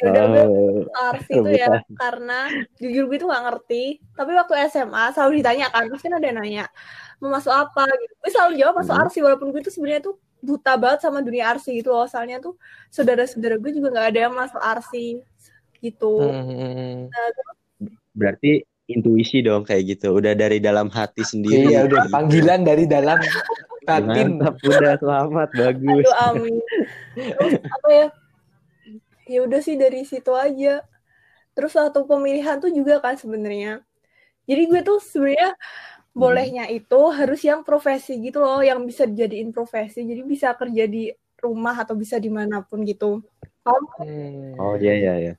[0.00, 0.44] Ya udah gue
[0.90, 1.94] Oh, arsi itu ya rebutan.
[1.94, 2.38] karena
[2.76, 3.84] jujur gue tuh nggak ngerti
[4.16, 6.64] tapi waktu SMA selalu ditanya kan pasti kan ada yang nanya
[7.20, 9.02] mau masuk apa gitu gue selalu jawab masuk Hmm.
[9.04, 12.56] arsi walaupun gue tuh sebenarnya tuh buta banget sama dunia arsi gitu loh soalnya tuh
[12.88, 15.20] saudara-saudara gue juga nggak ada yang masuk arsi
[15.78, 17.06] gitu Hmm.
[18.10, 20.10] berarti intuisi dong kayak gitu.
[20.10, 21.70] Udah dari dalam hati sendiri.
[21.70, 23.22] Iya, udah panggilan dari dalam
[23.86, 24.38] batin.
[24.38, 26.04] Mantap, udah selamat, bagus.
[26.04, 26.56] Aduh, amin
[27.14, 28.06] terus apa ya
[29.30, 30.82] ya udah sih dari situ aja
[31.54, 33.82] terus waktu pemilihan tuh juga kan sebenarnya
[34.46, 35.54] jadi gue tuh sebenarnya
[36.10, 41.10] bolehnya itu harus yang profesi gitu loh yang bisa dijadiin profesi jadi bisa kerja di
[41.38, 43.22] rumah atau bisa di mana pun gitu
[44.00, 44.56] Hmm.
[44.56, 45.32] Oh iya iya iya.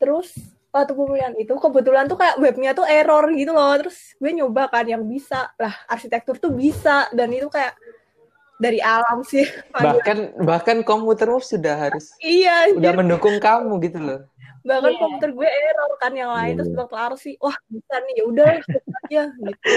[0.00, 0.32] terus
[0.70, 3.74] waktu pemilihan itu kebetulan tuh kayak webnya tuh error gitu loh.
[3.78, 5.50] Terus gue nyoba kan yang bisa.
[5.58, 7.10] Lah arsitektur tuh bisa.
[7.10, 7.74] Dan itu kayak
[8.60, 9.44] dari alam sih.
[9.74, 13.00] bahkan bahkan komputermu sudah harus iya, udah anjir.
[13.02, 14.20] mendukung kamu gitu loh.
[14.60, 15.00] Bahkan Iya.
[15.00, 16.54] komputer gue error kan yang lain.
[16.54, 16.78] Iya, terus iya.
[16.78, 19.70] dokter Arsi wah bisa nih ya udahlah coba aja gitu.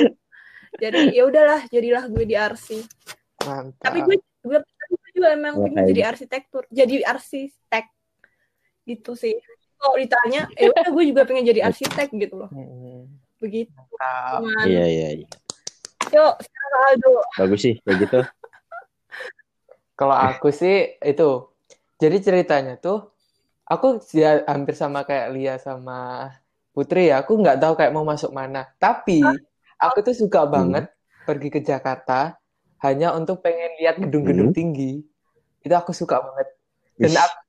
[0.74, 2.80] Jadi ya udahlah jadilah gue di Arsi
[3.44, 3.82] mantap.
[3.82, 7.86] Tapi gue gue, gue juga emang pengen jadi arsitektur jadi arsitek.
[8.84, 9.40] Gitu sih
[9.84, 14.86] kalau ditanya ya udah gue juga pengen jadi arsitek gitu loh Hmm, begitu cuman Iya
[14.88, 15.28] iya iya.
[16.10, 18.20] yuk sekarang Aldo Bagus sih kayak gitu.
[19.94, 21.30] Kalau aku sih itu.
[21.98, 23.14] Jadi ceritanya tuh
[23.64, 26.30] aku ya hampir sama kayak Lia sama
[26.74, 27.22] Putri ya.
[27.22, 28.68] Aku nggak tahu kayak mau masuk mana.
[28.78, 29.22] Tapi
[29.78, 30.90] aku tuh suka banget
[31.24, 32.36] pergi ke Jakarta
[32.82, 34.58] hanya untuk pengen lihat gedung-gedung Hmm.
[34.58, 35.06] tinggi.
[35.62, 36.48] Itu aku suka banget.
[37.00, 37.42] Dan aku-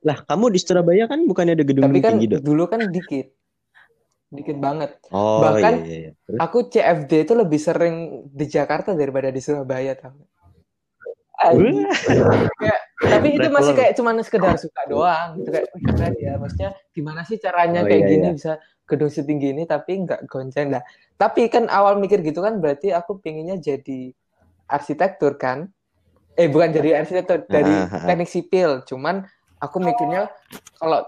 [0.00, 2.42] Lah kamu di Surabaya kan bukannya ada gedung tapi kan tinggi dong?
[2.42, 3.32] dulu kan dikit.
[4.28, 4.90] Dikit banget.
[5.08, 5.98] Oh bahkan- iya iya.
[5.98, 6.10] iya.
[6.20, 6.38] Terus?
[6.38, 7.94] Aku CFD itu lebih sering
[8.28, 9.96] di Jakarta daripada di Surabaya.
[11.38, 11.86] Anjing.
[12.54, 16.70] Kayak- tapi itu masih kayak cuman sekedar suka doang gitu kayak "Wih, keren ya maksudnya
[16.90, 18.34] gimana sih caranya Oh, kayak iya, gini iya.
[18.34, 18.52] bisa
[18.84, 20.82] gedung setinggi ini tapi nggak gonceng lah
[21.14, 24.10] tapi kan awal mikir gitu kan berarti aku pinginnya jadi
[24.66, 25.70] arsitektur kan
[26.34, 28.06] eh bukan jadi arsitektur dari Ah, ah, ah.
[28.10, 30.30] teknik sipil cuman aku mikirnya
[30.78, 31.02] kalau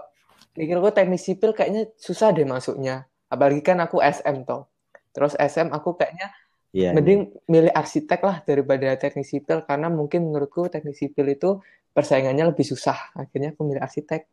[0.51, 3.07] mikirku teknik sipil kayaknya susah deh masuknya.
[3.31, 4.67] Apalagi kan aku SM toh.
[5.15, 6.31] Terus SM aku kayaknya
[6.71, 6.95] Iya.
[6.95, 9.63] mending milih arsitek lah daripada teknik sipil.
[9.67, 11.59] Karena mungkin menurutku teknik sipil itu
[11.91, 13.11] persaingannya lebih susah.
[13.15, 14.23] Akhirnya aku milih arsitek.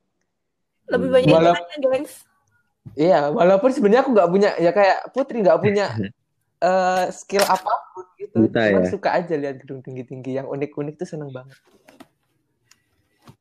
[0.91, 2.23] Lebih banyak Walau- gengs.
[2.97, 5.87] Iya walaupun sebenarnya aku nggak punya ya kayak Putri nggak punya
[6.71, 8.49] eh, skill apa pun gitu.
[8.49, 8.91] Buta cuman ya.
[8.91, 10.39] suka aja lihat gedung tinggi-tinggi.
[10.41, 11.59] Yang unik-unik tuh seneng banget.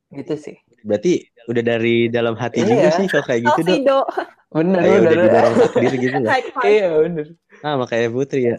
[0.09, 0.57] Gitu sih
[0.87, 1.11] Berarti
[1.47, 2.69] udah dari dalam hati Iya.
[2.71, 3.79] juga sih kalau kayak gitu dok.
[3.83, 3.99] do
[4.47, 6.29] bener udah bener didorong takdir gitu loh.
[6.31, 7.25] five iya bener
[7.59, 8.57] Ah makanya Putri ya.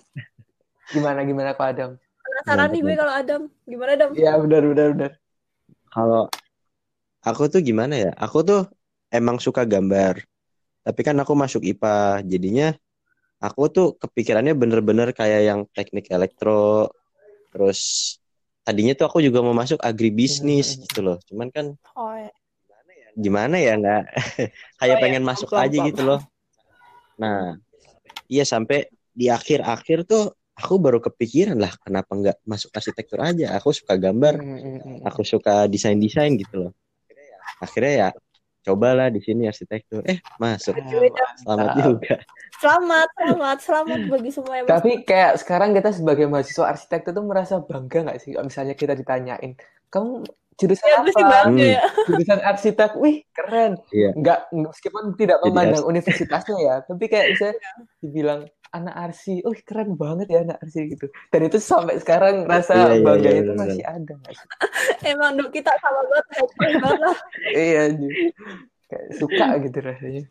[0.88, 5.12] gimana gimana kok Adam penasaran nih gue kalau Adam gimana Adam iya bener bener bener
[5.88, 6.28] Kalau
[7.20, 8.10] aku tuh gimana ya?
[8.14, 8.68] Aku tuh
[9.08, 10.20] emang suka gambar.
[10.84, 12.68] Tapi kan aku masuk IPA, jadinya
[13.38, 16.92] aku tuh kepikirannya bener-bener kayak yang teknik elektro.
[17.52, 17.80] Terus
[18.68, 20.80] tadinya tuh aku juga mau masuk agribisnis Hmm.
[20.84, 21.16] gitu loh.
[21.24, 22.28] Cuman kan oh ya.
[23.16, 24.02] gimana ya nggak
[24.78, 25.00] kayak Oh, iya.
[25.00, 26.20] pengen masuk Paham, aja gitu loh.
[27.16, 27.56] Nah,
[28.28, 33.56] iya sampai di akhir-akhir tuh aku baru kepikiran lah kenapa nggak masuk arsitektur aja.
[33.56, 34.96] Aku suka gambar, Hmm, hmm, hmm.
[35.08, 36.72] aku suka desain-desain gitu loh.
[37.64, 38.08] Akhirnya ya
[38.68, 40.04] cobalah di sini arsitektur.
[40.04, 40.76] Eh, masuk.
[40.76, 42.14] Ah, Selamat juga.
[42.58, 47.54] selamat selamat selamat bagi semua yang Tapi kayak sekarang kita sebagai mahasiswa arsitek itu merasa
[47.64, 48.36] bangga nggak sih?
[48.36, 49.56] Kalau misalnya kita ditanyain,
[49.88, 50.26] kamu
[50.58, 51.10] jurusan ya apa?
[51.14, 51.74] bangga Hmm.
[51.78, 53.72] ya Jurusan arsitek, wih keren.
[53.94, 54.10] Iya.
[54.18, 57.48] Nggak, meskipun tidak memandang universitasnya ya, tapi kayak bisa
[58.02, 61.06] dibilang anak arsi, wih keren banget ya anak arsi gitu.
[61.28, 64.36] Dan itu sampai sekarang rasa Iya, iya, bangga iya, itu benar, masih ada sih?
[65.10, 66.24] emang Dok, kita sama banget
[67.50, 67.82] Iya,
[68.86, 70.24] kayak suka gitu rasanya.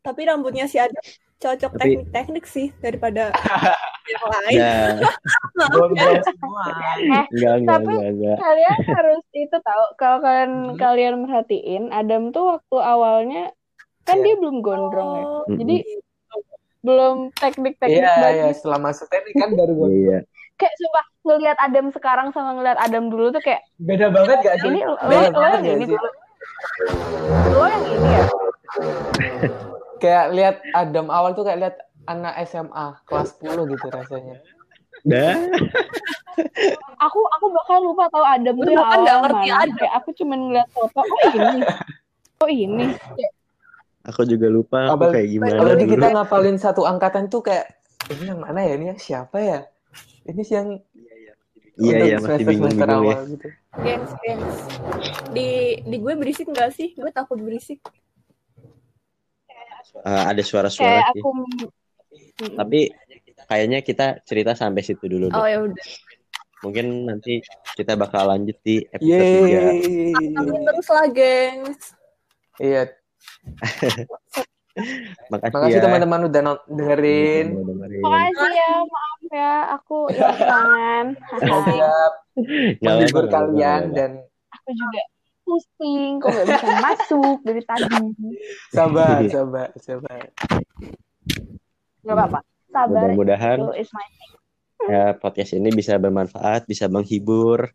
[0.00, 1.00] tapi rambutnya si Adam
[1.34, 3.32] cocok Tapi- teknik-teknik sih daripada
[4.12, 5.00] yang lain Ya,
[6.28, 6.64] semua.
[7.00, 8.36] enggak, enggak, Tapi- enggak, enggak.
[8.38, 10.76] kalian harus itu tahu kalau kalian Hmm.
[10.76, 13.42] kalian merhatiin Adam tuh waktu awalnya
[14.04, 14.24] kan Iya.
[14.26, 15.76] dia belum gondrong ya Oh, jadi
[16.84, 19.96] belum teknik-teknik Iya, banget iya, setelah masuk teknik kan baru gondrong.
[19.96, 20.18] Iya.
[20.54, 24.68] kayak sumpah ngelihat Adam sekarang sama ngelihat Adam dulu tuh kayak Beda banget gak sih?
[24.68, 26.08] ini lo, Beda lo banget yang ini dulu
[27.50, 28.24] lo yang ini ya
[30.02, 34.36] kayak lihat Adam awal tuh kayak lihat anak SMA kelas 10 gitu rasanya.
[35.02, 35.36] Dah.
[36.98, 39.76] aku aku bahkan lupa tahu Adam tuh bahkan nggak awal ngerti mana Adam.
[39.76, 41.60] kayak aku cuman ngeliat foto oh ini
[42.38, 42.86] oh ini
[44.04, 45.92] Aku juga lupa aku kayak gimana Apalagi dulu.
[45.94, 47.72] kita ngapalin satu angkatan tuh kayak
[48.06, 49.60] ini yang mana ya ini yang siapa ya?
[50.24, 50.68] Ini sih yang
[51.74, 53.16] Iya, iya, masih bingung-bingung ya.
[53.26, 53.48] gitu.
[53.76, 54.56] gengs gengs
[55.28, 55.48] di
[55.82, 57.82] di gue berisik nggak sih gue takut berisik
[59.96, 61.18] Eh, ada suara-suara kayak sih.
[61.18, 61.30] aku
[62.54, 62.80] Tapi
[63.44, 65.30] kayaknya kita cerita sampai situ dulu.
[65.30, 65.86] Oh ya udah
[66.60, 67.44] Mungkin nanti
[67.74, 69.44] kita bakal lanjut di episode 3.
[69.44, 70.14] Yeay.
[70.30, 71.82] Pantengin terus lah gengs
[72.56, 72.82] Iya,
[75.30, 75.84] Makasih, makasih ya.
[75.86, 77.46] teman-teman udah dengerin.
[77.54, 78.02] Udah dengerin.
[78.02, 81.06] makasih ya maaf ya aku hilang tangan
[81.38, 81.94] Semoga
[82.82, 84.10] menghibur kalian dan
[84.50, 85.02] aku juga
[85.46, 87.86] pusing kok gak bisa masuk dari tadi
[88.74, 90.24] sabar, sabar, sabar.
[92.02, 92.40] nggak apa-apa
[92.72, 93.58] sabar Mudah-mudahan
[94.90, 97.70] ya, podcast ini bisa bermanfaat, bisa menghibur.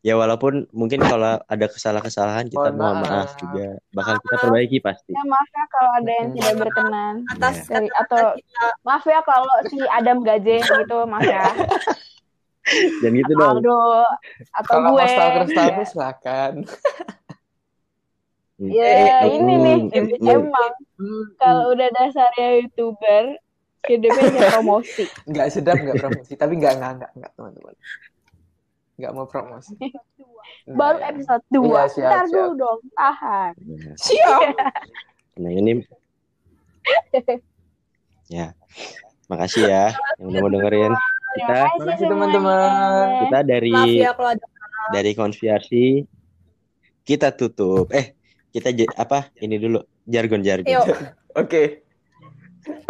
[0.00, 3.10] Ya walaupun mungkin kalau ada kesalahan-kesalahan kita Mohon mohon maaf.
[3.10, 3.68] maaf juga.
[3.90, 5.10] Bakal kita perbaiki pasti.
[5.10, 7.68] ya maaf ya kalau ada yang tidak berkenan atas Iya.
[7.70, 11.44] Dari- atau- kita maaf ya kalau si Adam gaje gitu maaf ya
[13.00, 13.56] Jangan gitu dong.
[13.58, 13.80] Aldo
[14.54, 14.96] atau Kalau gue.
[14.96, 16.52] mau stalker stalker silakan.
[18.58, 18.84] Ya,
[19.24, 19.78] Eh, ini nih.
[19.90, 20.70] mm, mm, Emang
[21.34, 23.40] kalau udah dasarnya youtuber,
[23.82, 25.08] hidupnya hanya promosi.
[25.24, 27.74] Nggak sedap nggak promosi, tapi nggak nggak nggak nggak teman-teman.
[29.00, 29.74] Nggak mau promosi.
[30.68, 31.64] Baru Nah, episode 2.
[31.64, 32.34] Iya, siap, Ntar siap.
[32.36, 33.52] dulu dong, tahan.
[33.56, 34.40] Nah, Siap.
[35.36, 35.72] Nah ini
[38.28, 38.52] ya
[39.26, 39.84] makasih ya
[40.16, 43.06] yang udah mau dengerin kita Terima kasih Makasih, teman-teman.
[43.22, 44.46] kita dari Maaf ya kalau ada
[44.90, 45.84] dari konspirasi
[47.02, 48.14] kita tutup eh
[48.50, 50.86] kita apa ini dulu jargon jargon Yuk.
[51.42, 51.82] Oke.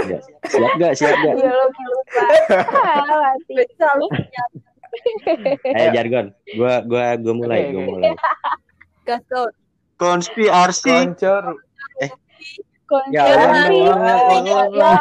[0.02, 0.18] Ya.
[0.44, 2.24] siap gak siap gak Iya, lo lupa.
[2.74, 3.54] Ah, mati.
[5.76, 8.12] ayo jargon gua gua gua mulai gua mulai
[9.96, 11.44] konspirasi Koncor.
[13.14, 13.70] Ya, Konspirasi.
[13.70, 14.70] ulang, ulang, ulang, ulang.
[14.74, 14.92] Ya,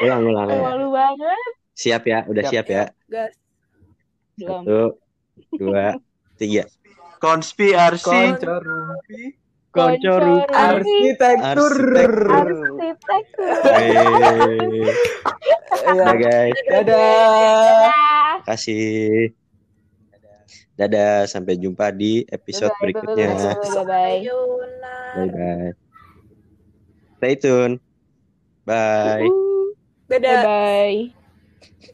[0.04, 0.62] ulang ulang ulang.
[0.64, 1.44] malu banget.
[1.76, 2.52] siap ya udah Siap.
[2.54, 3.32] siap ya Gas.
[4.40, 4.96] Satu
[5.58, 6.00] dua
[6.40, 6.64] tiga
[7.20, 8.40] konspirasi
[9.74, 10.22] Koncor.
[10.22, 11.74] koncor Arsitektur.
[12.30, 13.50] Arsitektur.
[15.84, 17.90] Ya, guys Dadah.
[18.46, 19.34] kasih
[20.78, 24.22] dadah sampai jumpa di episode berikutnya bye-bye.
[24.26, 24.96] Yuna.
[25.14, 25.70] bye bye
[27.20, 27.78] stay tune
[28.66, 29.26] bye
[30.08, 30.44] Dadah.
[30.44, 31.93] Bye-bye.